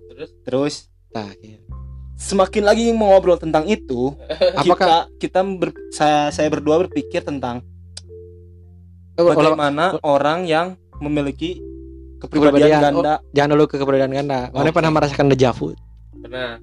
Terus 0.08 0.30
terus 0.42 0.74
nah, 1.10 1.28
iya. 1.40 1.60
Semakin 2.18 2.64
lagi 2.66 2.90
mau 2.92 3.14
ngobrol 3.14 3.38
tentang 3.38 3.70
itu, 3.70 4.18
apakah 4.60 5.08
kita 5.22 5.40
kita 5.40 5.40
ber- 5.46 5.78
saya 5.94 6.34
saya 6.34 6.50
berdua 6.50 6.82
berpikir 6.84 7.22
tentang 7.22 7.62
oh, 9.16 9.30
kalau- 9.32 9.54
bagaimana 9.54 9.96
orang 10.02 10.50
yang 10.50 10.74
memiliki 10.98 11.62
kepribadian 12.18 12.82
Kepribadian. 12.82 12.82
ganda. 12.82 13.14
jangan 13.30 13.50
dulu 13.54 13.64
ke 13.70 13.76
keberadaan 13.78 14.14
ganda. 14.14 14.50
Mana 14.50 14.74
Oke. 14.74 14.76
pernah 14.82 14.92
merasakan 14.92 15.30
dejavu 15.30 15.78
pernah. 16.18 16.58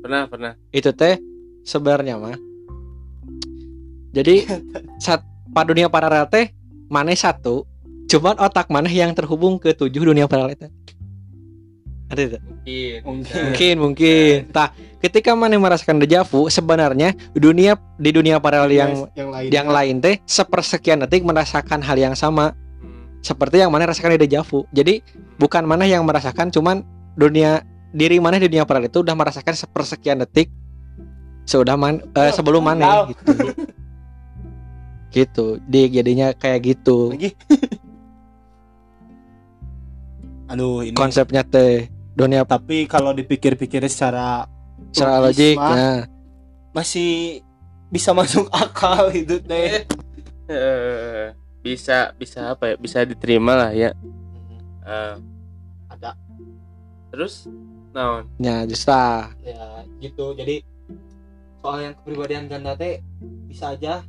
Pernah 0.00 0.22
pernah. 0.26 0.52
Itu 0.72 0.90
teh 0.96 1.20
sebenarnya 1.62 2.16
mah. 2.16 2.36
Jadi 4.16 4.48
saat 5.04 5.20
pada 5.52 5.70
dunia 5.70 5.92
paralel 5.92 6.24
teh 6.26 6.50
mana 6.88 7.12
satu. 7.12 7.68
Cuman 8.04 8.36
otak 8.36 8.68
mana 8.68 8.88
yang 8.88 9.16
terhubung 9.16 9.56
ke 9.56 9.72
tujuh 9.72 10.12
dunia 10.12 10.28
paralel 10.28 10.56
itu 10.56 10.68
ada 12.10 12.20
itu 12.20 12.38
mungkin. 12.40 12.98
Mungkin. 13.04 13.34
mungkin 13.40 13.74
mungkin. 13.80 14.34
Nah 14.52 14.68
ketika 15.00 15.32
mana 15.32 15.56
merasakan 15.56 16.00
dejavu 16.00 16.46
sebenarnya 16.52 17.16
dunia 17.32 17.80
di 17.96 18.10
dunia 18.12 18.36
paralel 18.38 18.72
yang 18.72 18.92
yang 19.16 19.28
lain 19.32 19.48
yang 19.50 19.68
lain 19.68 19.94
teh 20.04 20.20
sepersekian 20.28 21.04
detik 21.04 21.24
merasakan 21.24 21.80
hal 21.80 21.96
yang 21.96 22.16
sama. 22.16 22.52
Hmm. 22.84 23.24
seperti 23.24 23.64
yang 23.64 23.72
mana 23.72 23.88
rasakan 23.88 24.20
di 24.20 24.28
dejavu 24.28 24.68
jadi 24.68 25.00
bukan 25.40 25.64
mana 25.64 25.88
yang 25.88 26.04
merasakan 26.04 26.52
cuman 26.52 26.84
dunia 27.16 27.64
diri 27.94 28.20
mana 28.20 28.36
di 28.36 28.52
dunia 28.52 28.68
paralel 28.68 28.92
itu 28.92 29.00
udah 29.00 29.16
merasakan 29.16 29.54
sepersekian 29.56 30.20
detik 30.20 30.52
sudah 31.44 31.76
man 31.76 32.00
eh, 32.16 32.32
sebelum 32.32 32.64
mana 32.64 33.08
gitu. 33.12 33.54
Gitu. 35.14 35.62
Di 35.70 35.86
jadinya 35.94 36.34
kayak 36.34 36.74
gitu. 36.74 37.14
Lagi. 37.14 37.38
Aduh 40.50 40.82
ini 40.82 40.98
konsepnya 40.98 41.46
teh 41.46 41.86
dunia 42.14 42.46
tapi 42.46 42.86
kalau 42.86 43.10
dipikir-pikir 43.10 43.82
secara 43.90 44.46
secara 44.94 45.18
logis 45.18 45.54
logik 45.54 45.56
mah, 45.58 45.74
nah 45.74 45.98
masih 46.70 47.42
bisa 47.90 48.10
masuk 48.14 48.46
akal 48.50 49.10
itu 49.10 49.38
teh 49.42 49.86
Eh, 50.44 51.32
bisa 51.64 52.12
bisa 52.20 52.52
apa 52.52 52.68
ya? 52.68 52.74
Bisa 52.76 53.00
diterima 53.00 53.56
lah 53.56 53.70
ya. 53.72 53.96
Eh, 54.84 55.16
ada. 55.88 56.12
terus? 57.08 57.48
Naon? 57.94 58.26
Ya 58.36 58.66
justru 58.68 58.92
ya 59.40 59.86
gitu. 60.02 60.34
Jadi 60.36 60.60
soal 61.62 61.88
yang 61.88 61.94
kepribadian 61.96 62.44
ganda 62.50 62.76
teh 62.76 63.00
bisa 63.48 63.72
aja. 63.72 64.04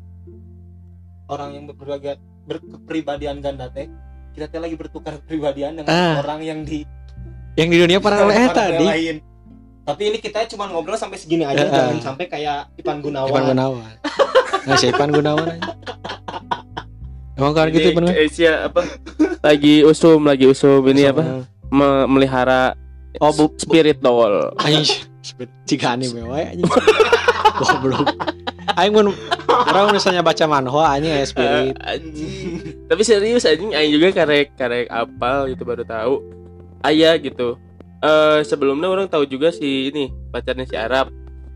Orang 1.32 1.56
yang 1.56 1.66
berkepribadian 1.72 2.18
berkepribadian 2.46 3.38
ganda 3.40 3.72
teh 3.72 3.88
kita 4.36 4.52
teh 4.52 4.60
lagi 4.60 4.76
bertukar 4.76 5.16
pribadian 5.24 5.80
dengan 5.80 5.88
Ah. 5.96 6.20
orang 6.20 6.44
yang 6.44 6.60
di 6.68 6.84
yang 7.56 7.68
di 7.68 7.78
dunia 7.78 7.98
paralel 7.98 8.28
paralel 8.28 8.52
tadi 8.52 8.86
lain. 8.86 9.16
Tapi 9.82 10.02
ini 10.04 10.18
kita 10.18 10.44
cuma 10.48 10.66
ngobrol 10.66 10.96
sampai 10.96 11.16
segini 11.16 11.44
aja, 11.44 11.62
Ah. 11.62 11.70
jangan 11.70 12.00
sampai 12.04 12.26
kayak 12.26 12.74
Ipan 12.76 13.00
Gunawan. 13.00 13.30
Ipan 13.30 13.44
Gunawan 13.48 13.92
nah 14.66 14.74
si 14.74 14.90
Ipan 14.90 15.10
Gunawan 15.10 15.46
aja. 15.48 15.72
emang 17.36 17.54
kan 17.54 17.70
gitu 17.70 17.92
Ipan 17.92 18.02
Gunawan? 18.04 18.18
eh, 18.18 18.30
apa 18.66 18.82
lagi 19.42 19.76
usum 19.82 20.20
lagi 20.22 20.46
usum 20.46 20.82
ini 20.86 21.06
apa 21.06 21.46
me- 21.68 22.08
melihara 22.08 22.74
Oh, 23.16 23.32
bu- 23.32 23.56
spirit 23.56 24.02
doll 24.02 24.52
anjing 24.58 25.06
jika 25.64 25.96
anime 25.96 26.20
wae 26.26 26.50
anjing 26.50 26.68
goblok 27.56 28.10
aing 28.76 28.92
mun 28.92 29.08
orang 29.48 29.94
misalnya 29.94 30.20
baca 30.20 30.44
manhwa 30.46 30.84
anjing 30.90 31.14
ya 31.14 31.24
spirit 31.24 31.78
Eh, 31.78 31.92
anjing. 31.94 32.58
tapi 32.88 33.02
serius 33.02 33.46
anjing 33.46 33.72
aing 33.72 33.94
juga 33.94 34.12
karek 34.14 34.52
karek 34.56 34.90
apal 34.90 35.48
gitu 35.48 35.64
baru 35.64 35.86
tahu 35.86 36.16
ayah 36.88 37.16
gitu. 37.16 37.58
Eh 37.98 38.40
sebelumnya 38.42 38.88
orang 38.88 39.06
tahu 39.06 39.24
juga 39.24 39.50
si 39.50 39.90
ini 39.90 40.06
pacarnya 40.30 40.64
si 40.64 40.76
Arab. 40.76 41.10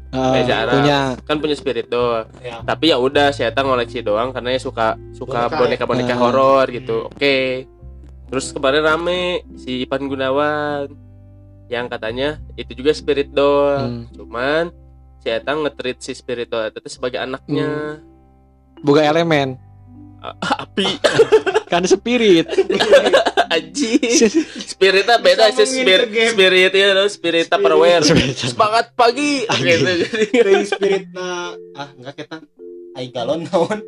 Eh, 0.10 0.32
Reza 0.36 0.56
Arab. 0.60 0.74
punya. 0.76 1.00
Kan 1.22 1.38
punya 1.38 1.54
spirit 1.54 1.86
doll 1.88 2.26
Ya. 2.40 2.64
tapi 2.64 2.90
ya 2.90 2.98
udah 2.98 3.30
saya 3.30 3.50
tak 3.50 3.62
ngoleksi 3.62 4.02
doang 4.02 4.30
karena 4.30 4.52
ya 4.52 4.60
suka 4.60 4.98
suka 5.14 5.46
Boneka, 5.48 5.84
boneka 5.84 5.84
boneka 5.86 6.14
ya. 6.14 6.18
horor 6.18 6.66
gitu. 6.68 6.98
Hmm. 7.04 7.10
oke. 7.12 7.38
Terus 8.26 8.46
kemarin 8.50 8.82
rame 8.84 9.22
si 9.56 9.84
Ipan 9.84 10.06
Gunawan. 10.06 10.90
Yang 11.66 11.86
katanya 11.88 12.30
itu 12.56 12.74
juga 12.74 12.92
spirit 12.92 13.30
doll 13.30 13.78
Hmm. 13.78 14.04
cuman 14.12 14.74
si 15.20 15.30
Eta 15.30 15.52
nge-treat 15.52 15.98
si 16.00 16.12
spirit 16.12 16.48
doll 16.48 16.66
itu 16.68 16.82
sebagai 16.88 17.20
anaknya. 17.20 18.02
Boga 18.80 19.04
elemen. 19.04 19.62
Api. 20.64 20.98
Kan 21.68 21.86
spirit 21.86 22.50
anjing 23.50 24.00
spiritnya 24.72 25.18
beda 25.18 25.50
sih 25.52 25.66
spirit 25.66 26.06
ke 26.06 26.14
game. 26.14 26.32
spirit 26.32 26.72
ya 26.72 26.94
lo 26.94 27.06
spirit 27.06 27.46
tupperware 27.46 28.06
semangat 28.06 28.94
pagi 28.94 29.44
gitu 29.50 29.90
jadi 30.06 30.26
Teuing 30.40 30.66
spirit 30.66 31.04
na 31.12 31.54
ah 31.74 31.90
enggak 31.92 32.14
ketang. 32.18 32.44
Ai 32.94 33.10
galon 33.10 33.44
naon. 33.44 33.80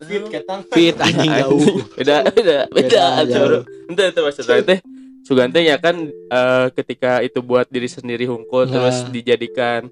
Fit 0.00 0.24
ketang. 0.28 0.60
fit 0.68 0.96
anjing 0.96 1.32
jauh 1.34 1.64
beda 1.94 2.28
beda 2.28 2.58
beda 2.68 3.02
Beda, 3.24 3.24
atuh 3.24 3.64
itu 3.88 4.20
maksudnya 4.20 4.60
teh 4.62 4.80
Sugante 5.24 5.56
ya 5.58 5.80
kan 5.80 5.96
eh, 6.10 6.66
ketika 6.70 7.18
itu 7.18 7.40
buat 7.40 7.64
diri 7.66 7.88
sendiri 7.88 8.28
hungkul 8.28 8.68
Nah. 8.68 8.72
terus 8.84 9.08
dijadikan 9.08 9.88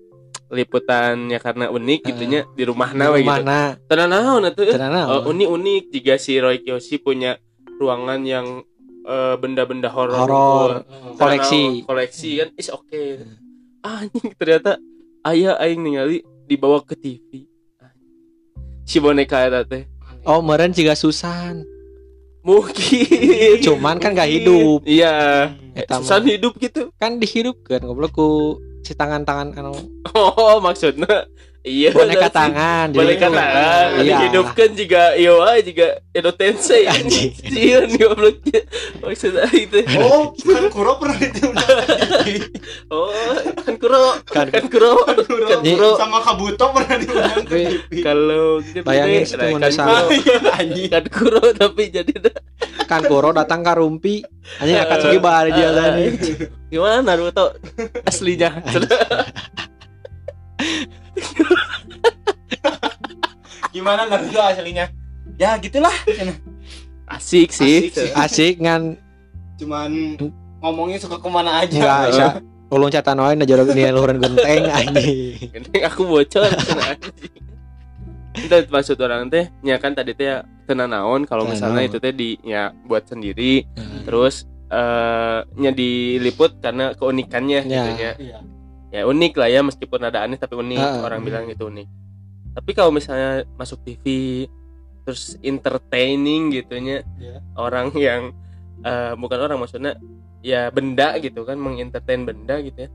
liputannya 0.48 1.40
karena 1.40 1.72
unik 1.72 2.00
gitunya 2.04 2.44
di 2.52 2.68
rumah 2.68 2.92
nawe 2.92 3.16
gitu. 3.16 3.24
mana 3.26 3.80
Tenan 3.88 4.12
naon 4.12 4.44
atuh. 4.44 4.68
Tenan 4.68 4.92
naon? 4.92 5.24
unik 5.26 5.48
unik 5.48 5.82
jika 5.90 6.14
si 6.16 6.36
Roy 6.36 6.60
Kiyoshi 6.60 7.00
punya 7.00 7.40
ruangan 7.80 8.20
yang 8.22 8.60
eh, 9.04 9.34
benda-benda 9.36 9.88
horor. 9.88 10.16
horor 10.16 10.70
Tenan 10.82 11.16
koleksi. 11.16 11.62
koleksi 11.82 12.30
kan 12.38 12.48
is 12.54 12.68
oke. 12.68 13.02
Anjing 13.80 14.30
ternyata 14.32 14.78
ayah 15.24 15.58
aing 15.58 15.80
ningali 15.80 16.20
dibawa 16.44 16.80
ke 16.80 16.94
TV. 16.94 17.46
Si 18.82 18.98
boneka 18.98 19.38
eta 19.40 19.62
teh. 19.62 19.86
oh 20.22 20.38
meren 20.38 20.70
juga 20.70 20.94
Susan 20.94 21.66
Mungkin. 22.42 23.58
cuman 23.60 23.96
kan 23.96 24.12
gak 24.12 24.26
hidup 24.28 24.82
Iya. 24.84 25.50
Eta 25.72 25.96
mah. 25.96 26.02
Susan 26.02 26.22
hidup 26.24 26.58
gitu. 26.58 26.90
kan 26.96 27.16
dihidupkan 27.16 27.78
goblok 27.80 28.12
ku 28.12 28.28
si 28.80 28.92
tangan-tangan 28.92 29.54
anu 29.56 29.74
Oh, 30.12 30.58
maksudnya 30.58 31.26
iya. 31.62 31.90
boneka 31.90 32.28
tangan 32.28 32.90
jadi 32.90 32.98
Boneka 32.98 33.26
ku- 33.26 33.34
tangan. 33.34 33.86
iya 33.98 34.16
Dihidupkan 34.18 34.70
juga 34.74 35.02
iya 35.14 35.32
juga 35.60 35.86
Edo 36.12 36.30
Tensei. 36.30 36.84
Anjing. 36.84 37.32
Sieun 37.32 37.88
gobloknya. 37.94 38.60
Maksudnya 39.00 39.48
itu. 39.50 39.80
Oh, 39.96 40.36
kan 40.36 40.68
Kuro 40.68 41.00
pernah 41.00 41.16
diundang. 41.18 41.64
Oh, 42.92 43.08
kan 43.56 43.74
kuro. 43.76 44.20
Kan- 44.26 44.52
Kan 44.52 44.68
kuro. 44.68 44.92
Kan 45.02 45.64
Iya. 45.64 45.72
kuro. 45.72 45.90
sama 45.96 46.20
Kabuto 46.20 46.64
pernah 46.70 46.96
diundang 46.96 47.32
ke 47.40 47.48
Tapi 47.48 47.62
TV. 47.64 47.90
Kalau 48.02 48.60
gede, 48.60 48.80
Bayangin 48.82 49.16
nah, 49.16 49.24
situ 49.24 49.40
kan 49.40 49.72
kuro. 49.72 49.96
Anjing. 50.52 50.88
Kan 50.90 51.04
kuro 51.08 51.42
tapi 51.52 51.82
jadi 51.88 52.12
kan 52.84 53.00
Kuro 53.02 53.32
datang 53.32 53.64
ke 53.64 53.72
Rumpi 53.72 54.20
anjing 54.58 54.76
Akatsuki 54.76 55.16
bahar 55.16 55.48
dia 55.48 55.72
tadi 55.72 56.12
Gimana 56.68 57.00
Naruto 57.02 57.56
aslinya? 58.04 58.52
Gimana 63.72 64.04
Naruto 64.04 64.38
aslinya? 64.38 64.86
Ya 65.36 65.56
gitulah. 65.56 65.92
Asik 67.08 67.50
sih. 67.50 67.88
Asik 67.88 67.92
sih. 67.92 68.10
asik 68.12 68.54
ngan 68.58 68.96
Cuman 69.56 70.16
ngomongnya 70.58 70.98
suka 70.98 71.16
ke 71.16 71.28
mana 71.28 71.60
aja. 71.60 71.72
enggak 71.72 72.00
bisa 72.08 72.26
ulun 72.68 72.88
catatan 72.88 73.20
wae 73.20 73.34
na 73.34 73.44
jorok 73.44 73.68
dia 73.70 73.92
luhureun 73.92 74.16
genteng 74.18 74.64
anjing 74.66 75.36
Ini 75.50 75.78
aku 75.84 76.04
bocor. 76.04 76.48
Itu 78.32 78.56
maksud 78.66 78.96
orang 78.98 79.28
teh 79.28 79.52
nya 79.60 79.76
kan 79.76 79.92
tadi 79.92 80.12
teh 80.12 80.40
tenan 80.64 80.88
naon 80.88 81.24
kalau 81.24 81.44
misalnya 81.44 81.84
itu 81.84 81.96
teh 81.96 82.12
di 82.12 82.40
ya 82.40 82.72
buat 82.82 83.04
sendiri 83.04 83.64
terus 84.02 84.48
eh 84.68 85.38
nya 85.54 85.70
diliput 85.70 86.56
karena 86.58 86.92
keunikannya 86.92 87.60
Ya. 87.62 87.82
gitu 87.84 88.00
ya. 88.00 88.12
Iya. 88.16 88.38
Ya 88.92 89.02
unik 89.02 89.32
lah 89.34 89.48
ya 89.48 89.60
meskipun 89.60 90.00
ada 90.02 90.20
aneh 90.20 90.36
tapi 90.36 90.52
unik 90.54 90.76
Ah. 90.78 91.00
orang 91.02 91.24
bilang 91.24 91.48
itu 91.48 91.64
unik. 91.64 91.88
Tapi 92.52 92.70
kalau 92.72 92.92
misalnya 92.92 93.48
masuk 93.56 93.80
TV 93.80 94.04
terus 95.02 95.34
entertaining 95.40 96.52
gitunya 96.52 97.00
Iya. 97.16 97.40
orang 97.56 97.90
yang 97.96 98.36
eh, 98.82 99.14
bukan 99.16 99.38
orang 99.40 99.58
maksudnya 99.58 99.96
ya 100.40 100.68
benda 100.68 101.16
gitu 101.16 101.42
kan 101.42 101.56
mengentertain 101.56 102.22
benda 102.22 102.60
gitu 102.60 102.86
ya. 102.86 102.90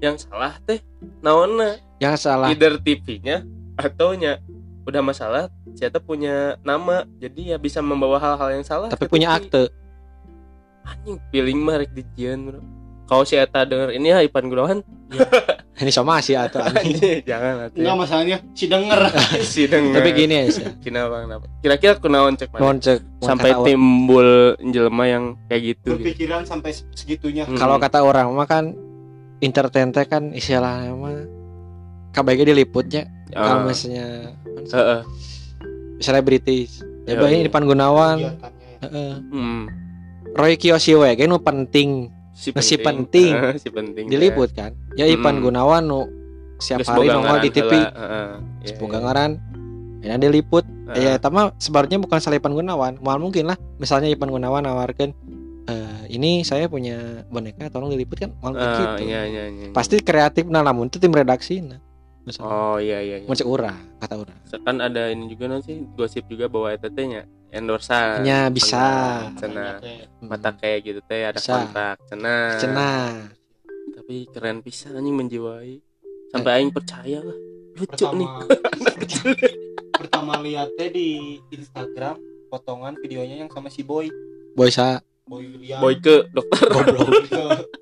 Yang 0.00 0.26
salah 0.26 0.56
teh 0.60 0.78
naonna 1.18 1.78
yang 1.98 2.14
salah 2.14 2.48
either 2.48 2.74
TV-nya 2.76 3.42
atau 3.74 4.14
nya 4.14 4.38
udah 4.82 4.98
masalah 4.98 5.46
siapa 5.72 5.98
punya 5.98 6.58
nama 6.60 7.06
jadi 7.16 7.54
ya 7.54 7.56
bisa 7.56 7.78
membawa 7.78 8.18
hal-hal 8.18 8.50
yang 8.52 8.66
salah 8.66 8.90
tapi 8.90 9.06
punya 9.06 9.30
TV. 9.32 9.46
akte 9.46 9.62
anjing 10.82 11.18
feeling 11.30 11.62
mah 11.62 11.78
rek 11.78 11.94
dijieun 11.94 12.40
bro 12.44 12.60
kalau 13.12 13.22
si 13.22 13.36
Eta 13.36 13.62
denger 13.62 13.92
ini 13.92 14.08
ya 14.08 14.18
Ipan 14.20 14.48
Gunawan 14.48 14.80
ini 15.74 15.90
somasi 15.90 16.32
atau 16.32 16.64
anjing 16.64 16.96
anjing 16.96 17.18
jangan 17.22 17.54
atuh 17.62 17.76
Enggak 17.76 17.96
masalahnya 17.98 18.36
si 18.50 18.64
denger. 18.64 19.00
si 19.52 19.62
denger 19.66 19.92
tapi 19.94 20.10
gini 20.14 20.34
ya 20.34 20.44
kenapa 20.80 21.16
kenapa 21.20 21.44
kira-kira 21.60 21.92
kunaon 21.98 22.32
cek 22.34 22.48
mana 22.50 22.72
cek 22.74 22.98
sampai 23.20 23.50
kata- 23.52 23.66
timbul 23.66 24.28
jelema 24.64 25.04
yang 25.04 25.24
kayak 25.46 25.62
gitu 25.68 25.88
gitu 25.90 26.00
Berpikiran 26.00 26.42
sampai 26.42 26.70
segitunya. 26.92 27.44
Hmm. 27.44 27.54
kalau 27.54 27.76
kata 27.76 28.00
orang 28.00 28.32
mah 28.32 28.46
kan 28.46 28.72
entertain 29.38 29.90
teh 29.90 30.04
kan 30.04 30.32
istilahnya 30.32 30.90
mah 30.90 31.12
KBG 32.10 32.44
diliputnya 32.46 33.04
kalau 33.28 33.60
Ah, 33.60 33.64
misalnya 33.64 34.32
heeh. 34.66 35.00
selebritis 35.98 36.80
ya 37.02 37.12
Iya, 37.12 37.18
bae 37.18 37.34
iya. 37.34 37.46
Ipan 37.46 37.64
Gunawan 37.64 38.16
Kegiatannya. 38.16 38.68
heeh. 38.82 39.12
Hmm. 39.28 39.62
Roy 40.32 40.54
Kiyoshi 40.54 40.94
we 40.94 41.12
ge 41.12 41.26
nu 41.26 41.36
penting 41.36 42.08
si 42.32 42.50
Si 42.54 42.76
penting. 42.76 43.32
Eh, 43.32 43.54
si 43.62 43.68
penting 43.68 44.04
diliput 44.06 44.50
kan? 44.50 44.72
Ya 44.92 45.04
Ipan 45.04 45.38
Hmm. 45.38 45.44
Gunawan 45.44 45.82
nu 45.82 46.00
setiap 46.56 46.86
hari 46.88 47.08
nongol 47.08 47.38
di 47.38 47.50
TV 47.50 47.72
Iya, 47.74 48.72
semoga 48.72 48.98
ngaran. 49.00 49.32
Ya 50.00 50.16
diliput. 50.16 50.66
Heeh. 50.88 50.98
ya 51.04 51.12
tapi 51.16 51.38
sebenarnya 51.56 51.98
bukan 51.98 52.18
salah 52.18 52.36
Ipan 52.36 52.52
Gunawan. 52.52 52.98
Mal 52.98 53.18
mungkin 53.18 53.46
lah. 53.46 53.56
Misalnya 53.78 54.08
Ipan 54.08 54.28
Gunawan 54.28 54.62
nawarkan 54.62 55.14
"Eh, 55.62 56.00
ini 56.10 56.42
saya 56.42 56.66
punya 56.66 56.98
boneka 57.26 57.70
tolong 57.70 57.88
diliput 57.88 58.18
kan? 58.18 58.34
Mal 58.36 58.52
Ah, 58.52 58.98
gitu. 58.98 59.06
iya, 59.06 59.22
iya, 59.22 59.44
iya. 59.46 59.66
pasti 59.70 59.98
kreatif 59.98 60.44
nah 60.44 60.58
namun 60.60 60.90
itu 60.90 60.98
tim 60.98 61.10
redaksi 61.10 61.62
nah 61.62 61.78
misalnya. 62.22 62.52
Oh 62.52 62.76
iya 62.78 62.98
iya, 63.02 63.16
iya. 63.22 63.28
cek 63.28 63.48
urang 63.48 63.78
kata 63.98 64.14
urang 64.18 64.38
kan 64.62 64.76
ada 64.78 65.10
ini 65.10 65.26
juga 65.30 65.58
nanti 65.58 65.82
gosip 65.94 66.24
juga 66.30 66.46
bahwa 66.46 66.70
eta 66.70 66.88
teh 66.88 67.06
nya 67.06 67.22
endorsan. 67.52 68.24
Nya 68.24 68.48
bisa. 68.48 69.28
cenah 69.36 69.82
Kayak 69.82 70.06
mata 70.24 70.50
kayak 70.54 70.78
gitu 70.86 71.00
teh 71.04 71.22
ada 71.26 71.36
Bisa. 71.36 71.52
kontrak 71.58 71.96
cenah 72.08 72.56
cenah 72.58 73.06
tapi 73.92 74.26
keren 74.30 74.64
pisan 74.64 74.98
anjing 74.98 75.14
menjiwai. 75.14 75.78
Sampai 76.32 76.58
aing 76.58 76.72
percaya 76.72 77.20
lah. 77.20 77.38
Lucu 77.76 78.06
nih. 78.16 78.28
Pertama. 78.28 79.32
Pertama 80.02 80.32
lihatnya 80.40 80.88
di 80.90 81.38
Instagram 81.52 82.16
potongan 82.48 82.96
videonya 82.98 83.46
yang 83.46 83.50
sama 83.52 83.68
si 83.68 83.84
Boy. 83.84 84.08
Boy 84.56 84.72
sa. 84.72 84.98
Boy 85.28 85.46
William. 85.48 85.78
Boy 85.78 86.00
ke 86.00 86.26
dokter. 86.32 86.66
Goblok 86.72 87.08
Ke- 87.28 87.64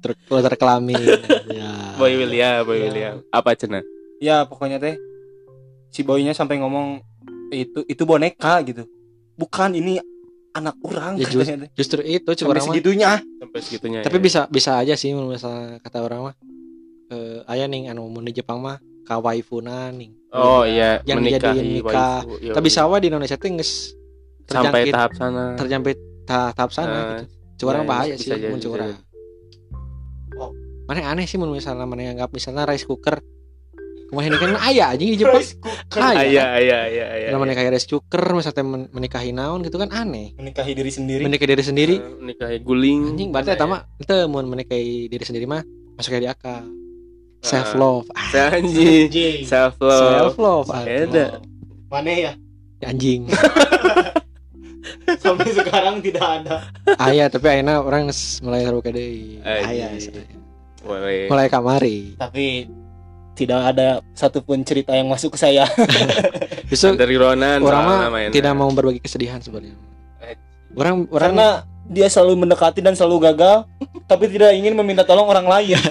ter 0.00 0.12
ter 0.16 0.54
kelamin 0.56 0.96
ya. 1.52 1.94
Boy 1.94 2.16
William 2.16 2.64
boy 2.64 2.74
Iya. 2.74 2.84
William. 2.86 3.14
Apa 3.28 3.52
cenah 3.52 3.84
ya 4.18 4.44
pokoknya 4.44 4.76
teh 4.76 4.96
si 5.88 6.00
boynya 6.00 6.30
sampai 6.30 6.56
ngomong 6.56 7.00
itu 7.50 7.84
itu 7.84 8.02
boneka 8.02 8.60
gitu. 8.62 8.84
Bukan 9.34 9.72
ini 9.72 9.96
anak 10.50 10.76
orang 10.82 11.14
Ya, 11.14 11.24
just- 11.24 11.46
katanya 11.46 11.64
teh. 11.64 11.70
justru 11.74 12.00
itu 12.02 12.30
coba 12.36 12.52
sampai 12.52 12.62
segitunya. 12.66 13.10
Sampai 13.38 13.60
segitunya 13.60 14.00
tapi 14.00 14.16
ya. 14.16 14.22
bisa 14.22 14.40
bisa 14.46 14.72
aja 14.76 14.94
sih 14.94 15.12
misalnya 15.12 15.78
kata 15.78 15.98
orang 16.00 16.20
mah. 16.26 16.36
Eh 17.08 17.42
aya 17.44 17.66
ning 17.66 17.86
anu 17.86 18.06
mun 18.06 18.22
di 18.22 18.32
Jepang 18.32 18.58
mah 18.58 18.78
kawaifuna 19.04 19.90
ning. 19.90 20.14
Oh 20.30 20.62
iya 20.62 21.02
Yang 21.02 21.16
menikahi 21.18 21.58
dijadiin 21.58 21.66
nikah. 21.76 22.22
waifu, 22.22 22.34
iya, 22.40 22.52
tapi 22.52 22.68
sawa 22.68 22.96
di 22.96 23.08
Indonesia 23.08 23.34
teh 23.34 23.50
geus 23.50 23.92
sampai 24.46 24.88
tahap 24.88 25.12
sana. 25.12 25.54
Terjangkit 25.54 25.98
tahap 26.22 26.52
tahap 26.54 26.70
sana 26.70 26.94
Eh, 26.94 27.02
gitu. 27.02 27.24
Curang 27.60 27.82
ya, 27.82 27.88
bahaya 27.88 28.14
sih 28.14 28.30
jadi, 28.30 28.48
mun 28.48 28.56
bisa 28.56 28.68
curang 28.68 28.94
mana 30.84 31.00
aneh 31.06 31.24
sih 31.24 31.36
mun 31.36 31.50
misalnya 31.50 31.84
mana 31.84 32.02
yang 32.02 32.14
nggak 32.14 32.30
misalnya 32.30 32.64
rice 32.64 32.82
cooker 32.82 33.20
kemarin 34.06 34.34
kan 34.34 34.58
ayah 34.66 34.90
aja 34.90 34.98
di 34.98 35.14
Jepang 35.14 35.38
Rice 35.38 35.54
cooker. 35.54 35.96
Ah, 35.96 36.10
Ah, 36.10 36.14
iya 36.20 36.26
iya 36.26 36.46
iya 36.58 36.78
iya 36.84 37.06
iya. 37.16 37.28
Kalau 37.28 37.40
menikah 37.40 37.62
rice 37.64 37.86
cooker 37.86 38.24
misalnya 38.32 38.64
men- 38.64 38.90
menikahi 38.90 39.30
naon 39.30 39.62
gitu 39.62 39.76
kan 39.76 39.86
aneh 39.88 40.34
menikahi 40.34 40.74
diri 40.74 40.90
sendiri 40.90 41.22
menikahi 41.22 41.48
diri 41.48 41.62
sendiri 41.62 41.94
Eh, 41.94 42.18
Nikahi 42.20 42.58
guling. 42.58 43.14
anjing 43.14 43.28
berarti 43.30 43.54
eta 43.54 43.64
mah 43.64 43.86
itu 43.96 44.10
mau 44.26 44.42
menikahi 44.42 45.06
diri 45.06 45.22
sendiri 45.22 45.46
mah 45.46 45.62
masuk 45.94 46.16
di 46.16 46.26
akal 46.26 46.66
self 47.40 47.70
love 47.72 48.10
ah, 48.10 48.50
Anjing. 48.50 49.06
Anjing. 49.06 49.36
Self 49.46 49.78
self 49.78 50.34
love. 50.34 50.66
love 50.66 50.82
Beda. 50.82 51.38
mana 51.86 52.10
ya 52.10 52.32
anjing 52.82 53.30
sampai 55.30 55.48
sekarang 55.62 55.96
tidak 56.02 56.26
ada. 56.26 56.56
Ayah 56.98 57.26
tapi 57.30 57.46
akhirnya 57.46 57.80
orang 57.80 58.10
mulai 58.42 58.60
terbuka 58.66 58.90
deh 58.90 59.40
Anjing. 59.46 59.70
ayah 59.70 59.88
Boleh. 60.80 61.28
mulai. 61.28 61.48
Kamari. 61.48 61.98
Tapi 62.18 62.66
tidak 63.38 63.60
ada 63.72 63.88
satupun 64.12 64.60
cerita 64.66 64.92
yang 64.92 65.08
masuk 65.08 65.34
ke 65.34 65.38
saya. 65.40 65.64
Justru 66.68 66.98
Dari 66.98 67.16
Ronan 67.16 67.64
orang 67.64 67.82
mah 67.86 68.00
tidak 68.28 68.52
mau 68.52 68.68
berbagi 68.68 69.00
kesedihan 69.00 69.40
sebenarnya. 69.40 69.76
Orang 70.76 71.08
orang 71.10 71.34
karena 71.34 71.48
dia 71.90 72.06
selalu 72.06 72.46
mendekati 72.46 72.78
dan 72.78 72.94
selalu 72.94 73.32
gagal 73.32 73.66
tapi 74.06 74.30
tidak 74.30 74.54
ingin 74.54 74.76
meminta 74.78 75.02
tolong 75.02 75.26
orang 75.26 75.46
lain. 75.48 75.78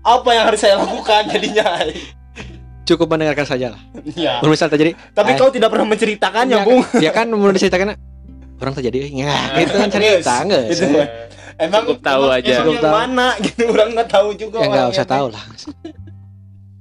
Apa 0.00 0.32
yang 0.32 0.44
harus 0.48 0.60
saya 0.64 0.80
lakukan 0.80 1.28
jadinya 1.28 1.84
cukup 2.90 3.06
mendengarkan 3.08 3.46
saja 3.46 3.72
lah. 3.72 3.80
Ya 4.12 4.42
misal 4.42 4.66
terjadi 4.66 4.92
tapi 5.10 5.32
Eh. 5.32 5.36
kau 5.36 5.48
tidak 5.48 5.68
pernah 5.68 5.86
menceritakannya 5.86 6.56
ya, 6.56 6.64
bung. 6.64 6.82
Ya 6.98 7.10
kan? 7.10 7.26
Mau 7.28 7.48
diceritakan. 7.48 7.94
Orang 8.56 8.74
terjadi 8.74 9.08
ya 9.08 9.32
gitu 9.56 9.72
kan 9.74 9.88
cerita 9.88 10.34
enggak 10.42 10.62
Itu. 10.68 10.84
sih? 10.84 10.92
emang 11.56 11.82
Cukup 11.86 12.00
tahu 12.02 12.22
emang- 12.22 12.36
aja. 12.36 12.54
Cukup 12.60 12.76
tahu. 12.78 12.92
mana 12.92 13.26
gitu? 13.38 13.62
Orang 13.68 13.88
nggak 13.92 14.08
tahu 14.10 14.28
juga 14.34 14.56
ya 14.58 14.66
nggak 14.66 14.86
usah 14.90 15.06
tahu 15.06 15.26
lah. 15.28 15.44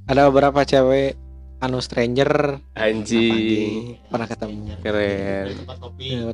Ada 0.05 0.21
beberapa 0.27 0.59
cewek 0.61 1.15
anu 1.59 1.79
stranger. 1.79 2.59
Anjing. 2.73 3.99
pernah 4.07 4.25
ketemu. 4.25 4.75
Keren. 4.79 5.45
tempat 5.57 5.77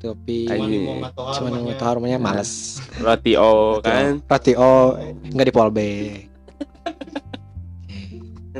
kopi. 0.01 0.45
Cuma 0.47 1.05
mau 1.41 1.49
nunggu 1.51 1.73
tahu 1.75 1.91
rumahnya 1.95 2.17
males. 2.17 2.81
Roti 2.97 3.33
O 3.35 3.77
kan. 3.79 4.21
roti 4.23 4.53
oh 4.55 4.97
nggak 5.25 5.45
di 5.45 5.53
polbe 5.53 5.89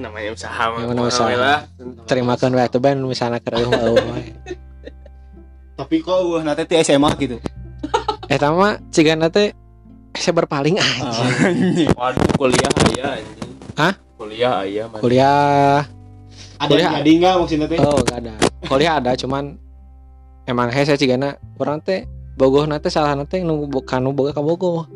namanya 0.05 0.29
usaha 0.31 0.63
mah. 0.69 0.79
Namanya 0.79 1.01
usaha. 1.03 1.25
Alhamdulillah. 1.27 1.59
terimakan 2.05 2.51
waktu 2.53 2.77
ben 2.77 2.97
misalnya 3.01 3.39
ke 3.39 3.49
rumah 3.49 3.81
oh, 3.89 3.97
tapi 5.75 5.95
kok 5.99 6.15
uh, 6.15 6.39
nanti 6.39 6.63
di 6.63 6.75
SMA 6.79 7.09
gitu 7.17 7.35
eh 8.25 8.37
tama 8.37 8.79
cigana 8.89 9.27
teh 9.27 9.51
saya 10.13 10.31
berpaling 10.33 10.79
aja 10.79 11.03
Anjing. 11.43 11.91
Waduh, 11.91 12.23
kuliah 12.39 12.71
aya 12.71 13.05
anjing. 13.19 13.51
Hah? 13.75 13.93
Kuliah 14.15 14.53
aya 14.63 14.83
man. 14.87 14.99
kuliah 14.99 15.83
ada 16.55 16.71
Kuliah. 16.71 16.87
yang 16.87 16.95
jadi 16.97 17.11
nggak 17.19 17.33
maksudnya 17.35 17.67
teh 17.67 17.77
oh 17.79 17.99
nggak 17.99 18.17
ada 18.17 18.33
kuliah 18.63 18.93
ada 18.95 19.11
cuman 19.13 19.59
emang 20.45 20.71
hese 20.71 20.95
cigana 20.95 21.35
orang 21.57 21.83
teh 21.83 22.07
bogoh 22.33 22.63
nate 22.63 22.87
salah 22.87 23.11
nate 23.11 23.39
nunggu 23.39 23.67
bukan 23.69 24.07
boga 24.11 24.31
ka 24.31 24.39
bogoh 24.39 24.87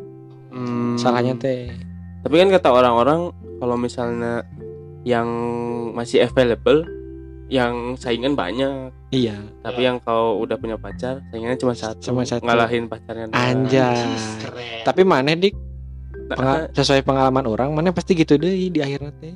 Hmm. 0.50 0.98
salahnya 0.98 1.36
teh 1.36 1.70
Tapi 2.20 2.34
kan 2.34 2.50
kata 2.50 2.68
orang-orang 2.68 3.30
kalau 3.56 3.76
misalnya 3.76 4.42
yang 5.02 5.28
masih 5.90 6.20
available 6.20 6.84
yang 7.46 7.96
saingan 7.96 8.32
banyak, 8.32 8.94
iya 9.10 9.34
tapi 9.58 9.82
yang 9.82 9.98
kau 9.98 10.38
udah 10.38 10.54
punya 10.54 10.76
pacar, 10.76 11.18
saingannya 11.26 11.56
cuma 11.56 11.74
satu. 11.74 11.98
Cuma 12.00 12.22
satu. 12.22 12.42
Ngalahin 12.42 12.86
pacarnya. 12.86 13.26
anjay 13.30 14.06
keren 14.38 14.82
tapi 14.82 15.02
mana 15.02 15.34
dik 15.34 15.54
Nah, 16.22 16.36
pengal- 16.36 16.70
sesuai 16.72 17.02
pengalaman 17.02 17.42
orang 17.44 17.68
mana 17.70 17.90
pasti 17.90 18.14
gitu 18.14 18.36
deh 18.36 18.54
di 18.70 18.78
akhirnya 18.78 19.10
teh 19.12 19.34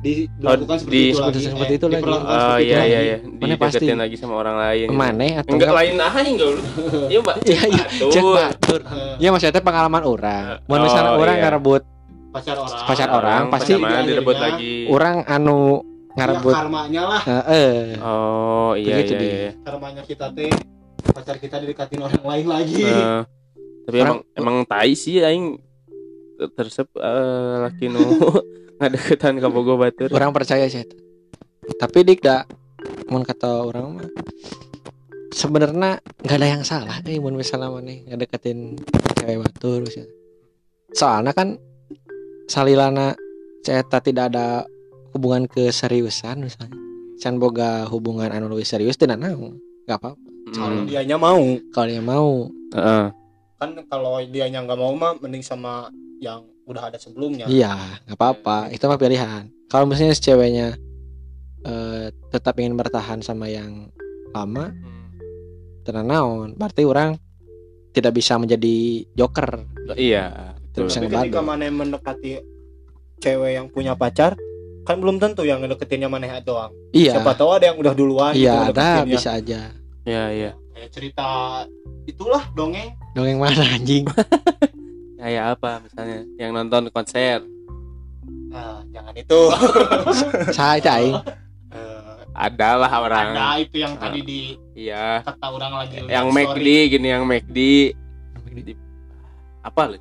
di, 0.00 0.26
Oh, 0.40 0.56
dilakukan 0.56 0.80
seperti 0.80 0.90
di- 0.90 1.06
itu 1.06 1.20
lagi 1.20 1.30
seperti- 1.30 1.46
seperti 1.46 1.70
Eh, 1.70 1.76
itu 1.76 1.86
lagi. 1.86 2.02
Oh 2.02 2.10
seperti 2.10 2.32
itu 2.58 2.66
iya 2.66 2.80
iya 2.80 2.82
lagi. 2.82 3.06
iya, 3.06 3.16
Mana 3.38 3.54
pasti. 3.54 3.84
lagi 3.86 4.16
sama 4.16 4.34
orang 4.34 4.56
lain. 4.58 4.86
mana 4.90 5.24
atau 5.38 5.52
Enggak 5.54 5.70
lain 5.70 5.92
aing 5.94 6.34
enggak 6.34 6.50
lu. 6.50 6.62
Iya, 7.12 7.18
Mbak. 7.20 7.36
Iya, 7.44 7.60
iya. 7.68 7.84
Batur. 7.86 8.10
cek 8.10 8.22
batur 8.26 8.80
Eh, 8.82 9.14
ya 9.20 9.28
maksudnya 9.30 9.62
pengalaman 9.62 10.02
orang 10.02 10.44
mau 10.64 10.74
Oh, 10.74 10.82
misalnya 10.82 11.12
orang 11.14 11.36
iya. 11.36 11.42
ngarebut 11.44 11.82
pacar 12.30 12.56
orang 12.56 12.82
Pacar 12.84 13.08
orang, 13.10 13.42
pasti- 13.48 13.74
direbut 13.76 14.34
akhirnya, 14.34 14.54
lagi. 14.54 14.74
orang 14.86 15.16
anu 15.24 15.60
ya 16.10 16.26
ngarebut 16.26 16.52
karmanya 16.52 17.02
lah 17.06 17.22
Heeh. 17.22 17.98
Oh 17.98 18.72
iya 18.74 18.94
Begitu, 18.96 19.12
iya. 19.16 19.22
Iya. 19.22 19.50
karmanya 19.60 20.02
kita 20.02 20.26
teh 20.30 20.50
pacar 21.06 21.36
kita 21.36 21.56
didekatin 21.58 22.00
orang 22.00 22.24
lain 22.24 22.46
lagi 22.48 22.82
Eh, 22.82 23.20
tapi 23.84 23.96
Orang- 23.98 24.22
emang 24.36 24.58
emang 24.58 24.68
tai 24.68 24.94
sih 24.94 25.18
aing 25.18 25.58
tersep 26.50 26.88
eh, 26.92 27.54
laki 27.60 27.86
nu 27.86 28.00
ngadeketan 28.78 29.36
ka 29.36 29.48
bogo 29.48 29.76
batur. 29.76 30.08
orang 30.10 30.30
percaya 30.30 30.64
sih 30.64 30.86
tapi 31.76 32.02
dik 32.02 32.20
dak 32.20 32.48
mun 33.06 33.20
kata 33.20 33.62
orang 33.62 33.86
mah 33.94 34.08
sebenarnya 35.30 35.90
nggak 36.18 36.36
ada 36.36 36.48
yang 36.48 36.62
salah 36.62 36.98
eh 37.00 37.16
mun 37.16 37.34
misalnya 37.34 37.68
mana 37.68 37.92
ngedeketin 37.92 38.74
cewek 39.14 39.38
batur 39.38 39.82
misalnya. 39.82 40.10
soalnya 40.90 41.30
kan 41.30 41.54
salilana 42.50 43.14
cerita 43.62 44.02
tidak 44.02 44.34
ada 44.34 44.66
hubungan 45.14 45.46
keseriusan 45.46 46.42
misalnya. 46.42 46.74
Can 47.20 47.36
boga 47.36 47.86
hubungan 47.86 48.32
anu 48.32 48.48
leuwih 48.48 48.64
serius 48.64 48.96
tidak 48.96 49.20
naon 49.20 49.60
nggak 49.84 49.96
apa 49.96 50.10
kalau 50.50 50.82
Hmm. 50.82 50.88
dianya 50.88 51.14
mau. 51.14 51.42
Kalau 51.70 51.86
dia 51.86 52.02
mau. 52.02 52.30
Heeh. 52.72 53.06
kan 53.60 53.76
kalau 53.86 54.16
dianya 54.24 54.64
nggak 54.64 54.78
mau 54.80 54.96
mah 54.96 55.20
mending 55.20 55.44
sama 55.44 55.92
yang 56.16 56.40
udah 56.64 56.88
ada 56.88 56.96
sebelumnya. 56.96 57.44
Iya 57.44 57.76
nggak 58.08 58.16
apa-apa. 58.16 58.72
Itu 58.72 58.88
mah 58.88 58.96
pilihan. 58.96 59.52
Kalau 59.68 59.84
misalnya 59.84 60.16
si 60.16 60.24
ceweknya 60.24 60.80
eh, 61.62 62.08
tetap 62.32 62.56
ingin 62.56 62.72
bertahan 62.72 63.20
sama 63.20 63.46
yang 63.46 63.92
lama 64.32 64.72
tenang 65.84 66.08
naon. 66.08 66.48
Berarti 66.56 66.82
orang 66.82 67.20
tidak 67.92 68.16
bisa 68.16 68.40
menjadi 68.40 69.04
joker. 69.12 69.60
Iya. 69.92 70.49
Terus 70.70 70.92
yang 70.92 71.04
tapi 71.04 71.14
ketika 71.20 71.40
ngebantu. 71.40 71.50
mana 71.50 71.72
mendekati 71.72 72.30
cewek 73.18 73.50
yang 73.52 73.66
punya 73.66 73.92
pacar 73.92 74.32
kan 74.80 74.96
belum 74.96 75.18
tentu 75.18 75.42
yang 75.42 75.60
ngedeketinnya 75.60 76.08
mana 76.08 76.40
doang 76.40 76.72
iya 76.90 77.14
siapa 77.14 77.36
tahu 77.36 77.52
ada 77.52 77.68
yang 77.68 77.76
udah 77.76 77.92
duluan 77.92 78.32
iya 78.32 78.64
gitu 78.64 78.72
ada 78.72 78.86
ngedeketinnya. 78.96 79.12
bisa 79.12 79.30
aja 79.34 79.60
Iya 80.00 80.24
iya. 80.32 80.50
kayak 80.72 80.90
cerita 80.90 81.26
itulah 82.04 82.42
dongeng 82.50 82.96
dongeng 83.12 83.36
mana 83.36 83.60
anjing 83.68 84.08
Kayak 85.14 85.44
apa 85.54 85.84
misalnya 85.84 86.18
yang 86.36 86.50
nonton 86.56 86.88
konser 86.88 87.44
nah 88.48 88.80
jangan 88.88 89.14
itu 89.14 89.40
saya 90.56 90.80
aing 90.96 91.18
Eh, 91.70 92.14
ada 92.34 92.74
lah 92.74 92.90
orang. 92.90 93.30
ada 93.30 93.60
itu 93.60 93.78
yang 93.78 93.94
tadi 93.94 94.20
di 94.24 94.40
Iya. 94.74 95.22
kata 95.22 95.46
orang 95.46 95.72
lagi 95.76 96.02
Yang. 96.02 96.26
McD 96.32 96.66
gini 96.88 97.06
yang 97.06 97.22
McD 97.22 97.58
apa 99.60 99.80
lu? 99.86 99.98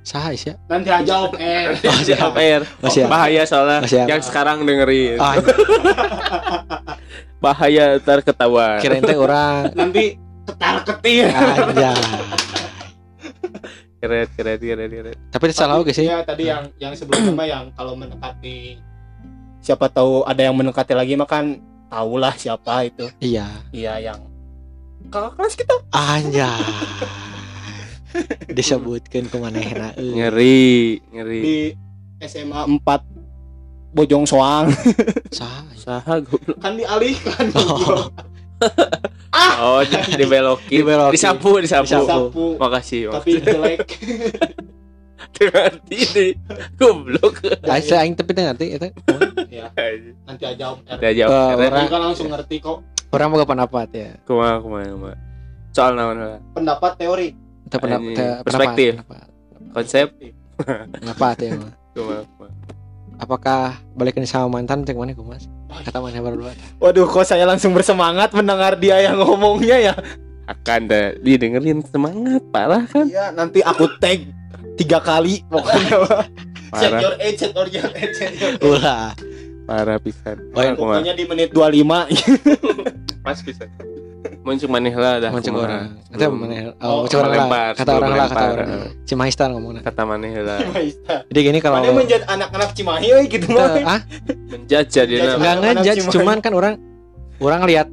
Saya 0.00 0.32
sih 0.32 0.54
nanti 0.64 0.88
aja 0.88 1.12
off 1.20 1.34
air 1.34 1.76
Oh, 1.84 2.00
siap. 2.00 2.20
Off 2.24 2.36
air. 2.36 2.60
Oh, 2.80 2.88
siap. 2.88 3.06
Bahaya 3.06 3.42
soalnya 3.44 3.78
Oh, 3.78 3.86
siap. 3.86 4.06
yang 4.06 4.20
sekarang 4.20 4.62
dengerin. 4.62 5.16
ah 5.16 5.36
Bahaya 7.38 7.96
ntar 7.96 8.20
ketahuan. 8.20 8.76
kirain 8.78 9.00
teh 9.00 9.14
orang 9.14 9.72
nanti 9.72 10.16
ketar 10.42 10.76
ketir 10.82 11.28
aja 11.28 11.92
Keren 14.00 14.24
keren 14.32 14.56
keren 14.56 14.88
keren. 14.90 15.16
tapi 15.28 15.44
salah 15.50 15.76
oke 15.76 15.88
sih 15.90 16.04
ya 16.04 16.20
tadi 16.20 16.48
yang 16.48 16.72
yang 16.78 16.92
sebelumnya 16.92 17.28
mah 17.30 17.44
yang 17.44 17.64
kalau 17.70 17.92
mendekati 17.92 18.80
siapa 19.60 19.86
tahu 19.86 20.24
ada 20.24 20.40
yang 20.40 20.56
mendekati 20.56 20.92
lagi 20.92 21.12
mah 21.14 21.28
kan 21.28 21.60
tahulah 21.86 22.32
siapa 22.32 22.88
itu 22.88 23.12
iya 23.20 23.44
iya 23.70 24.00
yang 24.00 24.24
kakak 25.06 25.36
kelas 25.36 25.52
kita 25.54 25.74
anjay 25.90 26.64
disebutkan 28.56 29.26
kemanehna 29.26 29.94
euy. 29.94 30.12
Ngeri 30.18 30.68
ngeri. 31.10 31.40
di 31.40 31.56
SMA 32.20 32.66
4 32.66 32.82
Bojong 33.90 34.22
Soang 34.22 34.70
Saha? 35.38 35.66
Saha 35.74 36.14
goblok. 36.20 36.58
kan 36.58 36.74
dialihkan 36.74 37.50
Oh. 37.56 38.06
Oh, 39.56 39.80
di- 39.80 40.20
dibelokin. 40.20 40.68
Dibelokin. 40.68 41.14
Disapu, 41.16 41.56
disapu. 41.58 41.88
sapu 41.88 42.46
Makasih. 42.54 43.08
tapi 43.10 43.40
jelek 43.40 43.88
Ngerti 45.32 45.98
nih. 46.12 46.30
Goblok. 46.76 47.40
Saya 47.64 48.04
aing 48.04 48.12
tapi 48.12 48.36
ngerti 48.36 48.76
eta. 48.76 48.92
ya 49.48 49.72
nanti 50.26 50.44
aja 50.44 50.64
om 50.70 50.78
R 50.84 50.98
Udah 50.98 51.12
jawab. 51.14 51.56
Eh, 51.56 51.66
orang- 51.66 51.88
kan 51.88 52.00
langsung 52.02 52.28
ngerti 52.28 52.60
kok 52.60 52.78
Orang 53.10 53.32
boga 53.32 53.42
pendapat 53.42 53.88
ya. 53.90 54.10
Kumaha 54.22 54.60
kumaha 54.60 54.86
kumaha. 54.86 55.16
Soal 55.72 55.96
naon 55.96 56.18
pendapat 56.52 57.00
teori 57.00 57.32
Pendapat 57.72 58.02
Anjing. 58.02 58.16
teu 58.16 58.30
Perspektif. 58.42 58.90
pendapat. 58.98 59.26
Konsep 59.70 60.06
Pendapat 60.92 61.36
ya. 61.40 61.52
Apakah 63.20 63.60
balikin 63.92 64.24
sama 64.24 64.48
mantan 64.50 64.80
cek 64.80 64.96
mana 64.96 65.12
kumas? 65.12 65.44
Kata 65.70 66.00
mana 66.00 66.18
berdua. 66.18 66.50
waduh 66.76 67.04
kok 67.04 67.22
saya 67.22 67.44
langsung 67.44 67.70
bersemangat 67.70 68.32
mendengar 68.32 68.74
dia 68.74 68.98
yang 69.00 69.16
ngomongnya 69.16 69.76
ya 69.80 69.94
akan 70.44 70.80
dah 70.84 71.14
didengerin 71.16 71.78
semangat 71.84 72.42
parah 72.50 72.82
kan 72.84 73.06
Iya, 73.06 73.30
nanti 73.30 73.62
aku 73.62 73.86
tag 73.96 74.26
tiga 74.74 74.98
kali 74.98 75.46
pokoknya. 75.46 75.94
parah 76.74 76.98
your 76.98 77.14
age, 77.18 77.38
set 77.38 77.54
your 77.54 77.68
age, 77.94 78.14
set 78.14 78.34
your 78.34 78.50
age. 78.50 78.62
ulah 78.62 79.14
parah 79.62 79.96
pisan 79.96 80.42
Oh, 80.50 80.74
Pokoknya 80.74 81.14
di 81.14 81.24
menit 81.24 81.54
25 81.54 81.86
pas 83.20 83.38
pisan 83.38 83.68
muncul 84.40 84.68
maneh 84.68 84.92
lah 84.92 85.16
dah 85.16 85.30
kumaha. 85.30 85.56
orang 85.56 85.84
kata 86.08 86.24
mana 86.28 86.54
Oh, 86.78 86.90
oh, 86.92 87.00
kata 87.04 87.16
orang 87.18 87.32
lah 87.48 87.68
kata 87.72 87.90
orang 87.92 88.10
lah 88.10 88.26
kata 88.26 88.46
orang 88.50 88.68
Cimahistan 89.02 89.48
ngomongnya 89.50 89.82
kata 89.82 90.02
maneh 90.02 90.32
lah 90.38 90.60
jadi 91.26 91.38
gini 91.42 91.58
kalau 91.58 91.78
Mana 91.78 91.90
menjadi 91.90 92.24
anak-anak 92.26 92.70
Cimahi 92.72 93.06
euy 93.08 93.24
gitu 93.26 93.46
mah. 93.50 93.68
ah 93.86 94.00
menjajah 94.46 95.04
dia 95.04 95.16
Menjajah. 95.16 95.24
nama. 95.26 95.38
nggak 95.38 95.52
Anak-anak 95.52 95.74
ngejudge 95.76 96.00
Cimahi. 96.00 96.14
cuman 96.14 96.36
kan 96.38 96.52
orang 96.52 96.74
orang 97.38 97.60
lihat 97.64 97.86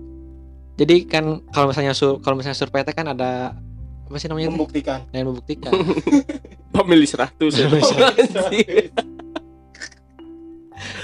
jadi 0.76 0.96
kan 1.04 1.24
kalau 1.50 1.72
misalnya 1.72 1.92
sur 1.92 2.20
kalau 2.20 2.36
misalnya 2.36 2.56
survei 2.56 2.84
teh 2.84 2.92
kan 2.92 3.08
ada 3.08 3.56
apa 4.04 4.16
sih 4.16 4.28
namanya? 4.28 4.48
Membuktikan. 4.50 5.04
yang 5.12 5.28
membuktikan 5.28 5.72
pemilih 6.74 7.08
100 7.08 7.34
ya 7.52 7.68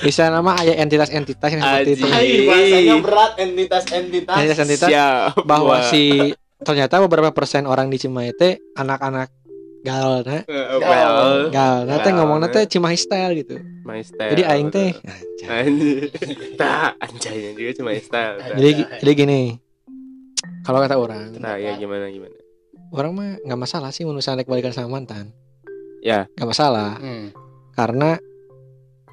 bisa 0.01 0.29
nama 0.29 0.53
ada 0.53 0.73
entitas-entitas 0.73 1.49
yang 1.49 1.61
seperti 1.61 1.91
itu. 1.97 2.05
Hai, 2.05 2.29
bahasanya 2.45 2.95
berat 3.01 3.31
entitas-entitas. 3.37 4.35
entitas-entitas 4.37 4.89
bahwa 5.43 5.81
Wah. 5.81 5.89
si 5.89 6.33
ternyata 6.61 7.03
beberapa 7.03 7.33
persen 7.33 7.65
orang 7.65 7.91
di 7.91 7.97
Cimahi 7.97 8.31
teh 8.33 8.55
anak-anak 8.73 9.29
gal 9.83 10.23
nah. 10.23 10.47
Eh, 10.47 10.79
well 10.79 11.51
gal 11.51 11.83
nah 11.83 11.99
teh 11.99 12.11
ngomongnya 12.15 12.47
teh 12.49 12.63
Cimahi 12.65 12.95
style 12.95 13.33
gitu. 13.35 13.59
My 13.83 13.99
style 13.99 14.31
jadi 14.31 14.43
aing 14.47 14.69
teh 14.71 14.95
anjay. 15.43 15.67
Tak 16.61 16.95
anjaynya 17.03 17.51
juga 17.51 17.71
cuma 17.75 17.91
style. 17.99 18.35
Jadi 18.55 18.69
jadi 19.03 19.11
gini. 19.11 19.41
Kalau 20.63 20.79
kata 20.79 20.95
orang 20.95 21.35
nah 21.35 21.59
ya 21.59 21.75
gimana 21.75 22.07
gimana? 22.07 22.35
orang 22.93 23.11
mah 23.11 23.29
nggak 23.41 23.57
masalah 23.59 23.89
sih 23.89 24.05
menurut 24.05 24.21
saya 24.21 24.37
balikan 24.45 24.69
sama 24.69 25.01
mantan 25.01 25.33
Ya. 26.05 26.29
nggak 26.37 26.45
masalah. 26.47 27.01
Hmm. 27.01 27.33
karena 27.73 28.21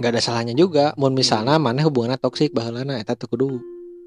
nggak 0.00 0.10
ada 0.16 0.20
salahnya 0.24 0.56
juga. 0.56 0.96
Mau 0.96 1.12
misalnya 1.12 1.60
mana 1.60 1.84
hubungannya 1.84 2.16
toksik 2.16 2.56
bahalana 2.56 2.96
eta 2.96 3.12
tuh 3.12 3.28
kudu. 3.28 3.60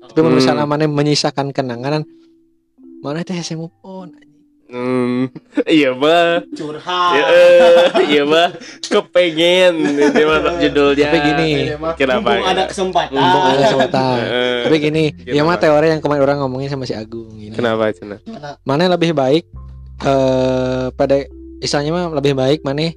Tapi 0.03 0.19
mun 0.19 0.33
Hmm. 0.33 0.39
misalnya 0.41 0.65
mana 0.65 0.83
menyisakan 0.89 1.53
kenangan 1.53 2.03
mana 3.03 3.19
teh 3.23 3.35
saya 3.39 3.59
move 3.59 3.71
on 3.83 4.15
hmm. 4.71 5.27
Iya 5.79 5.91
bah 5.95 6.39
Curhat. 6.55 7.11
Ya, 7.13 7.23
eh, 7.29 7.83
iya 8.09 8.23
bah 8.25 8.51
kepengen. 8.81 9.73
Ini 9.79 10.23
mah 10.23 10.55
judulnya. 10.59 11.07
Tapi 11.07 11.17
gini, 11.23 11.49
Kenapa? 11.99 12.29
ya? 12.35 12.41
ada 12.51 12.63
kesempatan. 12.67 13.15
Mumpung 13.15 13.43
ada 13.43 13.59
kesempatan. 13.63 14.17
Eh, 14.23 14.61
tapi 14.65 14.75
gini 14.79 15.03
Gimana, 15.13 15.35
ya 15.35 15.41
mah 15.45 15.57
teori 15.59 15.87
yang 15.93 16.01
kemarin 16.01 16.21
orang 16.23 16.37
ngomongin 16.43 16.67
sama 16.71 16.83
si 16.87 16.95
Agung 16.95 17.29
gini. 17.37 17.53
Kenapa 17.53 17.91
cina? 17.91 18.17
Mana 18.65 18.89
lebih 18.89 19.11
baik 19.13 19.45
eh 20.03 20.85
pada 20.95 21.15
istilahnya 21.63 21.91
mah 21.95 22.05
lebih 22.17 22.33
baik 22.35 22.59
mana 22.65 22.91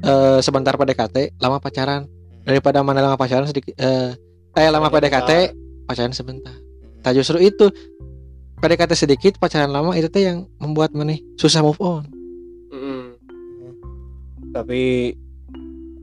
eh 0.00 0.38
sebentar 0.40 0.74
PDKT 0.76 1.40
lama 1.40 1.60
pacaran. 1.60 2.08
Daripada 2.40 2.80
mana 2.80 3.04
lama 3.04 3.16
pacaran 3.20 3.46
sedikit 3.46 3.76
eh 3.76 4.16
eh 4.56 4.68
lama 4.72 4.88
PDKT 4.88 5.54
pacaran 5.84 6.14
sebentar. 6.16 6.54
Tak 7.00 7.16
justru 7.16 7.40
itu 7.40 7.68
PDKT 8.60 8.92
sedikit 8.92 9.32
pacaran 9.40 9.72
lama 9.72 9.96
itu 9.96 10.08
teh 10.12 10.28
yang 10.28 10.44
membuat 10.60 10.92
mana 10.92 11.16
susah 11.40 11.64
move 11.64 11.80
on. 11.80 12.20
Tapi 14.50 15.14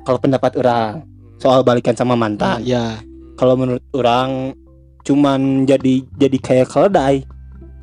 kalau 0.08 0.20
pendapat 0.24 0.56
orang 0.56 1.04
soal 1.38 1.62
balikan 1.62 1.94
sama 1.94 2.16
nah, 2.16 2.20
mantan, 2.26 2.64
ya 2.64 2.98
kalau 3.36 3.60
menurut 3.60 3.84
orang 3.94 4.56
cuman 5.04 5.68
jadi 5.68 6.04
jadi 6.16 6.38
kayak 6.40 6.68
keledai 6.72 7.24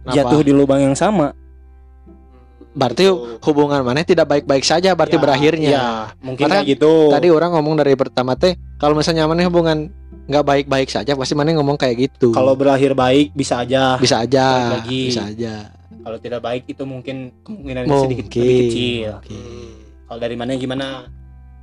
Kenapa? 0.05 0.15
jatuh 0.17 0.41
di 0.45 0.53
lubang 0.53 0.81
yang 0.81 0.97
sama. 0.97 1.37
Berarti 2.75 3.07
hubungan 3.41 3.81
mana 3.81 4.03
tidak 4.03 4.27
baik-baik 4.27 4.63
saja 4.63 4.93
berarti 4.93 5.15
Ya, 5.15 5.23
berakhirnya 5.23 5.71
Ya, 5.71 5.87
mungkin 6.19 6.45
Karena 6.45 6.61
kayak 6.61 6.75
gitu. 6.75 6.93
tadi 7.09 7.29
orang 7.31 7.55
ngomong 7.55 7.75
dari 7.79 7.95
pertama 7.95 8.35
teh 8.35 8.59
kalau 8.77 8.93
misalnya 8.93 9.25
mana 9.25 9.47
hubungan 9.47 9.89
nggak 10.27 10.45
baik-baik 10.45 10.89
saja 10.89 11.15
pasti 11.15 11.33
mana 11.33 11.53
ngomong 11.53 11.77
kayak 11.77 12.11
gitu 12.11 12.33
kalau 12.33 12.59
berakhir 12.59 12.93
baik 12.93 13.31
bisa 13.33 13.63
aja. 13.63 13.95
bisa 13.97 14.21
aja 14.21 14.79
lagi. 14.81 15.09
bisa 15.09 15.23
aja 15.25 15.71
Kalau 16.05 16.21
tidak 16.21 16.41
baik 16.41 16.69
itu 16.69 16.85
mungkin 16.85 17.33
kemungkinan 17.41 17.83
mungkin 17.87 18.05
sedikit 18.05 18.27
lebih 18.35 18.57
kecil. 18.69 19.11
mungkin. 19.17 19.73
Kalau 20.05 20.19
dari 20.21 20.37
mana 20.37 20.51
gimana? 20.55 20.87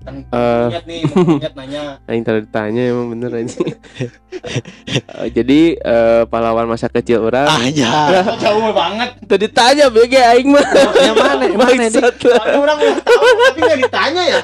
Lihat 0.01 0.85
nih, 0.89 1.05
nanya. 1.53 1.81
Aing 2.09 2.25
tadi 2.25 2.41
ditanya 2.41 2.81
emang 2.89 3.13
bener 3.13 3.29
aja. 3.37 3.61
Eh, 3.61 5.29
Jadi 5.29 5.77
eh, 5.77 6.21
pahlawan 6.25 6.65
masa 6.65 6.89
kecil 6.89 7.21
orang 7.21 7.45
ah 7.45 7.61
ya 7.69 8.25
Kok 8.25 8.37
jauh 8.43 8.73
banget. 8.73 9.09
Tadi 9.29 9.45
tanya 9.53 9.85
BG 9.93 10.13
aing 10.17 10.49
mah. 10.49 10.65
yang 10.97 11.15
mana 11.15 11.43
yang 11.45 11.59
mana 11.61 11.83
ini 11.85 11.99
lah. 12.01 12.09
Soalnya 12.17 12.57
orang 12.57 12.77
udah 12.81 12.97
tahu 13.05 13.27
tapi 13.29 13.59
nggak 13.61 13.79
ditanya 13.85 14.23
ya. 14.25 14.39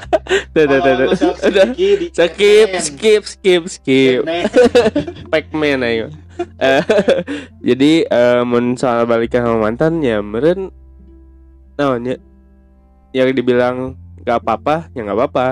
Udah, 0.54 0.64
udah, 0.64 0.78
udah, 0.94 1.08
udah. 1.50 1.68
Skip, 2.14 2.70
skip, 2.78 3.24
skip, 3.26 3.64
skip. 3.66 4.22
Pac-Man 5.34 5.82
ayo. 5.90 6.14
Eh, 6.62 6.82
jadi 7.66 8.06
eh, 8.06 8.42
mun 8.46 8.78
soal 8.78 9.10
balikan 9.10 9.42
sama 9.42 9.58
mantan 9.58 10.06
ya 10.06 10.22
meren 10.22 10.70
naonnya 11.82 12.22
yang 13.10 13.34
dibilang 13.34 13.98
nggak 14.28 14.38
apa-apa 14.38 14.76
ya 14.92 15.02
nggak 15.02 15.18
apa-apa. 15.18 15.48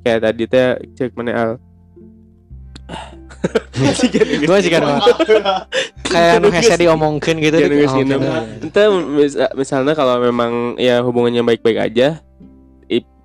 Kayak 0.00 0.20
tadi 0.22 0.42
teh 0.46 0.66
cek 0.94 1.10
mana 1.12 1.32
al? 1.34 1.50
Gue 4.46 4.58
sih 4.60 4.68
kan 4.68 4.82
kayak 6.04 6.42
nu 6.42 6.50
hese 6.50 6.74
diomongkeun 6.76 7.36
gitu. 7.38 7.56
Entah 8.60 8.86
mis- 8.90 9.38
misalnya 9.54 9.94
kalau 9.94 10.18
memang 10.18 10.74
ya 10.76 11.00
hubungannya 11.00 11.42
baik-baik 11.42 11.78
aja 11.80 12.18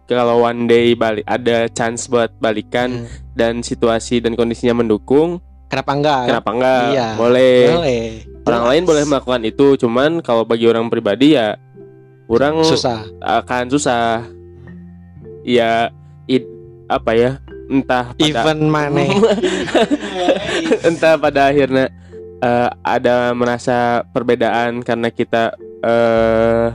kalau 0.06 0.38
one 0.40 0.70
day 0.70 0.94
balik 0.94 1.26
ada 1.26 1.66
chance 1.68 2.06
buat 2.06 2.30
balikan 2.38 3.02
Hmm. 3.02 3.10
dan 3.34 3.54
situasi 3.60 4.22
dan 4.22 4.38
kondisinya 4.38 4.78
mendukung 4.78 5.42
kenapa 5.66 5.92
enggak? 5.92 6.22
kenapa 6.30 6.50
enggak? 6.54 6.84
Iya. 6.94 7.08
boleh. 7.18 7.58
Boleh. 7.74 8.04
Orang 8.46 8.64
lain 8.70 8.84
boleh 8.86 9.04
melakukan 9.04 9.42
itu 9.42 9.68
cuman 9.76 10.22
kalau 10.22 10.46
bagi 10.46 10.70
orang 10.70 10.94
pribadi 10.94 11.34
ya 11.34 11.58
orang 12.30 12.62
susah. 12.62 13.02
akan 13.18 13.66
susah 13.68 14.22
ya 15.46 15.94
it, 16.26 16.44
apa 16.90 17.12
ya 17.14 17.32
entah 17.66 18.12
pada 18.12 18.26
event 18.26 18.62
mana 18.66 19.02
entah 20.88 21.16
pada 21.18 21.50
akhirnya 21.50 21.90
eh, 22.42 22.70
ada 22.82 23.34
merasa 23.34 24.06
perbedaan 24.10 24.82
karena 24.82 25.10
kita 25.10 25.54
eh 25.86 26.74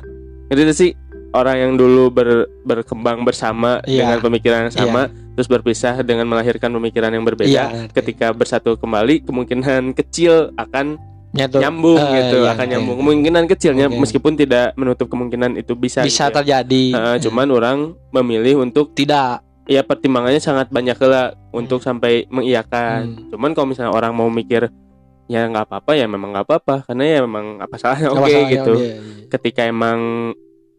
itu 0.51 0.75
sih 0.75 0.91
orang 1.31 1.57
yang 1.63 1.73
dulu 1.79 2.11
ber- 2.11 2.51
berkembang 2.67 3.23
bersama 3.23 3.79
Iya. 3.87 4.03
dengan 4.03 4.19
pemikiran 4.19 4.61
yang 4.67 4.75
sama 4.75 5.03
terus 5.39 5.47
berpisah 5.47 6.03
dengan 6.03 6.27
melahirkan 6.27 6.75
pemikiran 6.75 7.15
yang 7.15 7.23
berbeda. 7.23 7.51
Iya 7.51 7.67
ketika 7.95 8.35
bersatu 8.35 8.75
kembali 8.75 9.23
kemungkinan 9.25 9.95
kecil 9.95 10.51
akan 10.59 10.99
nyatu 11.31 11.57
nyambung 11.59 11.95
Eh, 11.97 12.11
gitu 12.17 12.39
iya, 12.43 12.51
akan 12.51 12.65
iya. 12.65 12.73
nyambung 12.75 12.97
kemungkinan 12.99 13.45
kecilnya 13.47 13.87
Oke. 13.87 13.99
meskipun 13.99 14.35
tidak 14.35 14.75
menutup 14.75 15.07
kemungkinan 15.07 15.55
itu 15.55 15.73
bisa 15.75 16.03
bisa 16.03 16.27
gitu 16.27 16.27
ya. 16.27 16.35
terjadi 16.35 16.85
Eh, 16.91 17.17
cuman 17.23 17.47
orang 17.49 17.79
memilih 18.11 18.59
untuk 18.61 18.91
tidak 18.93 19.41
ya 19.65 19.81
pertimbangannya 19.81 20.39
sangat 20.39 20.67
banyak 20.69 20.99
lah 21.01 21.31
untuk 21.51 21.79
sampai 21.79 22.27
mengiyakan 22.27 22.99
Hmm. 23.07 23.31
cuman 23.31 23.51
kalau 23.53 23.67
misalnya 23.69 23.93
orang 23.93 24.11
mau 24.11 24.27
mikir 24.27 24.67
ya 25.27 25.47
nggak 25.47 25.63
apa-apa 25.65 25.95
ya 25.95 26.05
memang 26.05 26.35
nggak 26.35 26.43
apa-apa 26.45 26.75
karena 26.85 27.03
ya 27.09 27.19
memang 27.23 27.45
apa 27.59 27.75
salahnya 27.77 28.11
oke 28.11 28.27
salahnya, 28.27 28.51
gitu 28.51 28.75
iya, 28.77 28.91
iya. 28.91 29.27
ketika 29.31 29.63
emang 29.63 29.99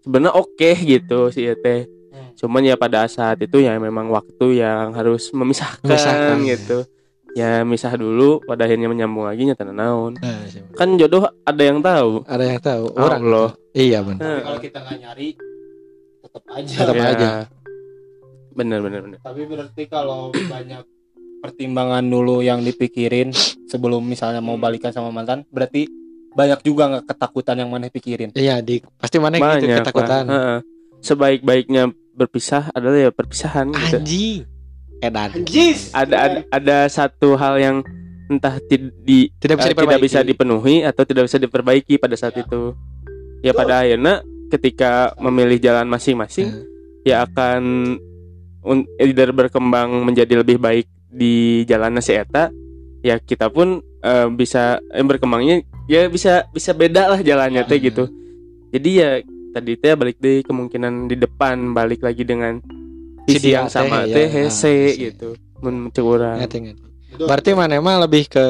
sebenarnya 0.01 0.35
oke 0.35 0.69
gitu 0.83 1.19
sih 1.29 1.47
ya 1.47 1.55
teh 1.55 1.87
Hmm. 2.11 2.35
cuman 2.35 2.61
ya 2.61 2.75
pada 2.75 3.07
saat 3.07 3.39
itu 3.39 3.63
ya 3.63 3.79
memang 3.79 4.11
waktu 4.11 4.59
yang 4.59 4.91
harus 4.91 5.31
memisahkan, 5.31 5.87
Memisahkan. 5.87 6.35
gitu 6.43 6.77
ya 6.83 7.00
misah 7.63 7.93
dulu 7.93 8.39
pada 8.41 8.63
akhirnya 8.63 8.85
menyambung 8.85 9.23
lagi 9.23 9.43
nyata 9.43 9.63
naon 9.65 10.17
Nah, 10.17 10.43
sih. 10.45 10.59
kan 10.71 10.93
jodoh 10.93 11.25
ada 11.41 11.61
yang 11.61 11.79
tahu 11.79 12.21
ada 12.25 12.43
yang 12.45 12.59
tahu 12.59 12.85
orang 12.93 13.23
Allah 13.23 13.49
iya 13.71 13.99
benar 13.99 14.19
Tapi 14.19 14.41
kalau 14.41 14.59
kita 14.59 14.77
nggak 14.79 14.97
nyari 14.99 15.27
tetap 16.21 16.43
aja. 16.49 16.75
Tetap 16.77 16.93
Ya. 16.93 17.05
aja. 17.09 17.29
bener 18.51 18.79
bener 18.79 18.99
bener 19.01 19.17
Tapi 19.17 19.41
berarti 19.45 19.83
kalau 19.85 20.29
banyak 20.31 20.83
pertimbangan 21.39 22.03
dulu 22.03 22.39
yang 22.39 22.61
dipikirin 22.61 23.31
sebelum 23.65 24.03
misalnya 24.03 24.37
mau 24.37 24.55
balikan 24.55 24.91
sama 24.91 25.09
mantan, 25.09 25.41
berarti 25.47 25.89
banyak 26.29 26.61
juga 26.61 26.85
nggak 26.87 27.05
ketakutan 27.07 27.55
yang 27.57 27.69
mana 27.69 27.87
pikirin. 27.87 28.29
iya 28.33 28.59
di 28.59 28.83
pasti 28.95 29.17
mana 29.17 29.35
gitu 29.35 29.47
banyak 29.47 29.77
ketakutan 29.81 30.23
lah. 30.23 30.31
Heeh. 30.31 30.59
sebaik-baiknya 31.01 31.83
berpisah 32.11 32.69
adalah 32.69 32.99
ya 32.99 33.09
perpisahan 33.09 33.71
gitu 33.71 33.97
anjing 33.97 34.43
edan 35.01 35.29
Anjis. 35.35 35.89
ada, 35.91 36.15
ada 36.15 36.39
ada 36.47 36.77
satu 36.87 37.33
hal 37.33 37.57
yang 37.57 37.77
entah 38.27 38.61
tid- 38.63 38.95
di 38.97 39.27
tidak 39.35 39.59
bisa 39.59 39.67
eh, 39.67 39.69
tidak 39.69 39.75
diperbaiki 39.75 40.05
bisa 40.07 40.19
dipenuhi 40.23 40.75
atau 40.81 41.03
tidak 41.03 41.23
bisa 41.25 41.37
diperbaiki 41.37 41.93
pada 41.97 42.15
saat 42.15 42.33
Ya. 42.33 42.41
itu 42.41 42.61
ya 43.41 43.51
pada 43.51 43.81
akhirnya 43.81 44.21
ketika 44.47 44.91
memilih 45.17 45.57
jalan 45.57 45.85
masing-masing 45.85 46.47
Hmm. 46.47 46.63
ya 47.01 47.25
akan 47.25 47.61
un- 48.61 48.87
either 48.97 49.31
berkembang 49.31 49.89
menjadi 50.01 50.37
lebih 50.37 50.57
baik 50.57 50.85
di 51.07 51.65
jalan 51.65 51.99
si 51.99 52.13
eta 52.13 52.53
ya 53.01 53.17
kita 53.17 53.49
pun 53.49 53.81
eh, 53.99 54.27
bisa 54.29 54.79
eh, 54.87 55.01
berkembangnya 55.01 55.59
ya 55.85 56.07
bisa 56.07 56.45
bisa 56.49 56.71
beda 56.71 57.09
lah 57.09 57.19
jalannya 57.19 57.65
teh 57.65 57.75
Hmm. 57.75 57.85
gitu 57.85 58.03
jadi 58.71 58.89
ya 58.93 59.09
tadi 59.51 59.75
teh 59.75 59.91
balik 59.91 60.15
deh 60.17 60.39
kemungkinan 60.41 61.11
di 61.11 61.17
depan 61.17 61.73
balik 61.73 61.99
lagi 61.99 62.23
dengan 62.23 62.63
Si 63.31 63.37
visi 63.37 63.47
dia 63.47 63.55
yang 63.57 63.67
sama 63.67 64.03
teh, 64.03 64.11
teh 64.11 64.27
ya. 64.27 64.33
hese 64.43 64.67
Ah, 64.67 64.87
gitu. 64.91 65.29
Mun 65.59 65.87
cek 65.87 66.03
urang. 66.03 66.37
ngerti 66.37 66.57
ngerti. 66.59 66.83
Berarti 67.17 67.49
mana 67.51 67.73
emang 67.75 67.97
lebih 67.97 68.27
ke 68.27 68.45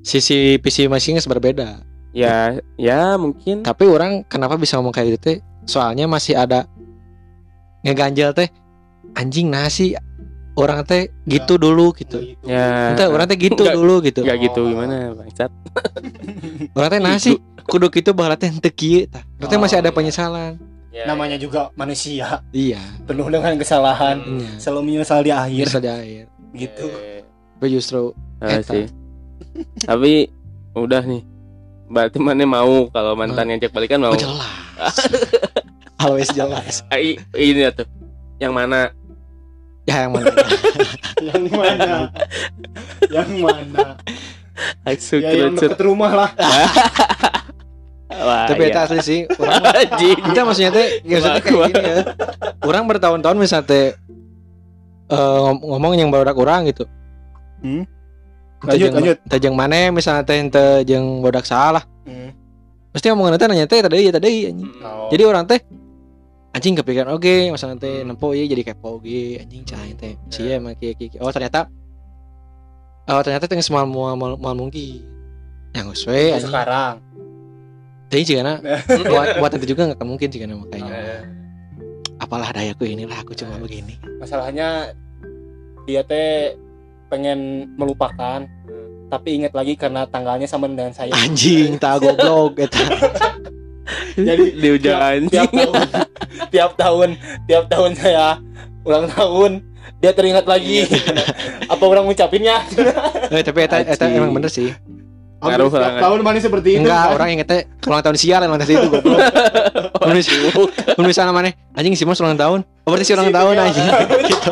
sisi 0.00 0.56
visi 0.56 0.86
masing 0.86 1.16
berbeda? 1.22 1.80
Ya 2.12 2.56
ya 2.76 3.16
mungkin. 3.16 3.60
Tapi 3.60 3.84
orang 3.84 4.24
kenapa 4.24 4.56
bisa 4.56 4.76
ngomong 4.76 4.92
kayak 4.92 5.08
gitu 5.12 5.20
teh? 5.22 5.38
Soalnya 5.64 6.06
masih 6.06 6.32
ada 6.32 6.64
ngeganjel 7.82 8.32
teh 8.32 8.48
anjing 9.12 9.46
nasi 9.46 9.92
orang 10.56 10.80
teh 10.82 11.12
gitu 11.24 11.56
dulu 11.56 11.92
gitu. 11.92 12.22
Ya. 12.42 12.96
Entah, 12.96 13.12
orang 13.12 13.28
teh 13.28 13.36
gitu 13.36 13.60
Nggak- 13.60 13.76
dulu 13.76 13.94
gitu. 14.00 14.20
nggak 14.24 14.38
gitu 14.42 14.60
Oh. 14.62 14.68
gimana 14.70 15.12
bangsat? 15.12 15.50
Orang 16.72 16.88
teh 16.88 17.00
nasi 17.00 17.30
kudu 17.66 17.92
gitu 17.92 18.16
bahala 18.16 18.40
teh 18.40 18.48
henteu 18.48 18.72
kieu 18.72 19.04
tah. 19.06 19.20
Berarti 19.36 19.54
Oh, 19.54 19.60
masih 19.60 19.76
ada 19.76 19.90
iya. 19.92 19.96
Penyesalan 20.96 21.08
namanya 21.12 21.36
juga 21.36 21.60
manusia. 21.76 22.40
Iya. 22.56 22.80
Penuh 23.04 23.28
dengan 23.28 23.54
kesalahan. 23.60 24.16
Iya. 24.24 24.50
Selalu 24.56 24.80
menyesal 24.88 25.20
di 25.20 25.32
akhir. 25.32 25.66
Bisa 25.68 25.80
di 25.84 25.90
air 25.92 26.24
gitu. 26.56 26.88
Eh, 26.88 27.20
tapi 27.60 27.66
justru 27.68 28.16
ah, 28.40 28.56
Eta. 28.56 28.72
sih. 28.72 28.86
Tapi 29.84 30.12
udah 30.72 31.02
nih. 31.04 31.22
Berarti 31.86 32.16
mana 32.18 32.44
mau? 32.48 32.88
Kalau 32.88 33.12
mantan 33.12 33.52
yang 33.52 33.60
cek 33.60 33.76
balikan 33.76 34.00
mau. 34.00 34.12
Oh, 34.12 34.18
jelas. 34.18 34.96
Always 36.02 36.28
jelas. 36.32 36.80
Ah, 36.88 36.96
i- 36.96 37.20
ini 37.36 37.68
ya 37.68 37.70
tuh. 37.72 37.88
Yang 38.40 38.52
mana? 38.52 38.80
Ya 39.86 40.04
yang 40.08 40.12
mana? 40.18 40.32
Yang 41.30 41.44
mana? 41.54 41.94
Yang 43.06 43.30
mana? 43.38 43.84
Asu 44.88 45.20
ya 45.20 45.36
yang 45.36 45.52
deket 45.52 45.76
rumah 45.84 46.08
lah 46.08 46.30
Wah, 48.16 48.48
tapi 48.48 48.62
iya. 48.66 48.72
itu 48.72 48.78
asli 48.80 49.00
sih. 49.04 49.20
Orang 49.36 49.60
kita 50.32 50.40
maksudnya 50.48 50.72
teh 50.72 50.86
ya 51.04 51.20
maksudnya 51.20 51.42
kayak 51.44 51.68
gini 51.68 51.84
ya. 51.84 51.96
orang 52.64 52.82
bertahun-tahun 52.88 53.36
misalnya 53.36 53.68
teh 53.68 53.86
eh, 55.12 55.38
ngom- 55.44 55.62
ngomong 55.62 55.92
yang 56.00 56.08
baru 56.08 56.32
orang 56.32 56.68
gitu. 56.72 56.88
Hmm. 57.60 57.84
Lanjut, 58.64 58.88
jeung- 58.88 58.94
lanjut. 58.96 59.18
teu 59.28 59.38
jeung 59.38 59.56
mana 59.56 59.92
misalnya 59.92 60.24
teh 60.24 60.40
teu 60.48 60.82
jeung 60.88 61.20
bodak 61.20 61.44
salah. 61.44 61.84
Hmm. 62.08 62.32
pasti 62.96 63.12
omongan 63.12 63.36
teh 63.36 63.44
nanya 63.44 63.68
teh 63.68 63.84
tadi 63.84 64.08
ya 64.08 64.12
tadi 64.16 64.48
anjing. 64.48 64.70
Oh. 64.80 65.12
jadi 65.12 65.28
orang 65.28 65.44
teh 65.44 65.60
anjing 66.56 66.72
kepikiran 66.80 67.12
oke 67.12 67.52
masalah 67.52 67.76
teh 67.76 68.00
nempo 68.00 68.32
iya 68.32 68.48
jadi 68.48 68.72
kepo 68.72 68.96
oke 68.96 69.36
anjing 69.36 69.68
cai 69.68 69.92
teh 69.92 70.16
sih 70.32 70.56
emang 70.56 70.72
kieu 70.80 70.96
kieu 70.96 71.12
kieu. 71.12 71.20
oh 71.20 71.28
ternyata 71.28 71.68
oh 73.12 73.20
ternyata 73.20 73.44
mual 73.68 73.84
mual 73.84 74.40
mual 74.40 74.54
mungkin. 74.56 75.04
Yang 75.76 76.08
sesuai 76.08 76.40
anjing. 76.40 76.48
sekarang 76.48 76.94
jadi 78.06 78.22
jika 78.22 78.42
buat 79.10 79.28
buat 79.42 79.52
itu 79.58 79.74
juga 79.74 79.90
nggak 79.90 80.06
mungkin 80.06 80.28
jika 80.30 80.46
makanya. 80.46 80.94
Eh, 80.94 81.20
apalah 82.22 82.54
dayaku 82.54 82.86
inilah 82.86 83.18
aku 83.18 83.34
cuma 83.34 83.58
begini. 83.58 83.98
Masalahnya 84.22 84.94
dia 85.86 86.06
teh 86.06 86.54
pengen 87.10 87.70
melupakan 87.78 88.46
tapi 89.06 89.38
ingat 89.38 89.54
lagi 89.54 89.78
karena 89.78 90.06
tanggalnya 90.06 90.46
sama 90.46 90.70
dengan 90.70 90.94
saya. 90.94 91.10
Anjing 91.14 91.78
tak 91.82 92.02
goblok 92.02 92.62
eta. 92.62 92.82
Jadi 94.14 94.44
di 94.62 94.68
ujung 94.70 94.98
anjing. 94.98 95.30
tiap 95.30 95.50
tahun 95.50 95.82
tiap 96.54 96.72
tahun 96.78 97.08
tiap 97.46 97.64
tahun 97.70 97.90
saya 97.98 98.38
ulang 98.86 99.10
tahun 99.10 99.52
dia 99.98 100.14
teringat 100.14 100.46
lagi. 100.46 100.86
Apa 101.66 101.82
orang 101.82 102.06
ngucapinnya? 102.06 102.62
Eh, 103.34 103.42
tapi 103.42 103.66
eta 103.66 103.82
eta 103.82 104.06
emang 104.06 104.30
bener 104.30 104.50
sih 104.50 104.70
Ngaruh 105.50 105.72
lah. 105.72 105.90
tahun 106.02 106.18
mana 106.22 106.38
seperti 106.42 106.68
itu. 106.76 106.80
Enggak 106.82 107.02
kan? 107.02 107.14
orang 107.14 107.28
ingetnya 107.34 107.58
ulang 107.86 108.02
tahun 108.02 108.16
sial 108.18 108.40
tadi 108.42 108.72
itu 108.74 108.88
goblok. 108.90 109.18
Menulis 110.06 110.26
menulis 110.98 111.16
sana 111.16 111.30
mana? 111.30 111.50
Anjing 111.74 111.94
si 111.94 112.04
Mas 112.06 112.18
ulang 112.18 112.38
tahun. 112.38 112.64
Oh 112.86 112.90
berarti 112.90 113.06
si 113.06 113.12
ulang 113.14 113.30
tahun 113.30 113.54
Iya. 113.56 113.64
anjing. 113.66 113.86
Gitu. 114.26 114.50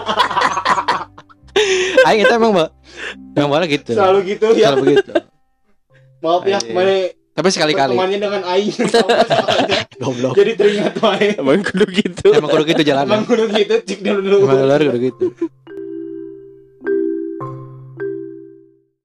Aing 2.04 2.20
itu 2.26 2.32
emang 2.34 2.50
mbak. 2.52 2.68
Emang 3.34 3.50
bola 3.50 3.64
gitu. 3.66 3.90
Selalu 3.94 4.18
gitu 4.36 4.46
ya. 4.54 4.72
Selalu 4.72 4.78
begitu. 4.82 5.12
Maaf 6.24 6.42
ya 6.48 6.58
mana 6.72 6.94
Tapi 7.34 7.48
sekali-kali. 7.50 7.98
Temannya 7.98 8.18
dengan 8.22 8.42
Aing. 8.46 8.70
Yang. 9.74 9.86
Goblok. 9.98 10.34
Jadi 10.38 10.52
teringat 10.54 10.94
wae 11.02 11.26
emang 11.34 11.62
kudu 11.66 11.86
gitu. 11.90 12.26
Emang 12.30 12.50
kudu 12.50 12.64
gitu 12.70 12.82
jalan 12.86 13.04
emang 13.10 13.24
kudu 13.26 13.44
gitu 13.50 13.74
cik 13.82 13.98
dulu 14.06 14.18
dulu. 14.22 14.36
Emang 14.46 14.78
kudu 14.78 14.98
gitu 15.02 15.26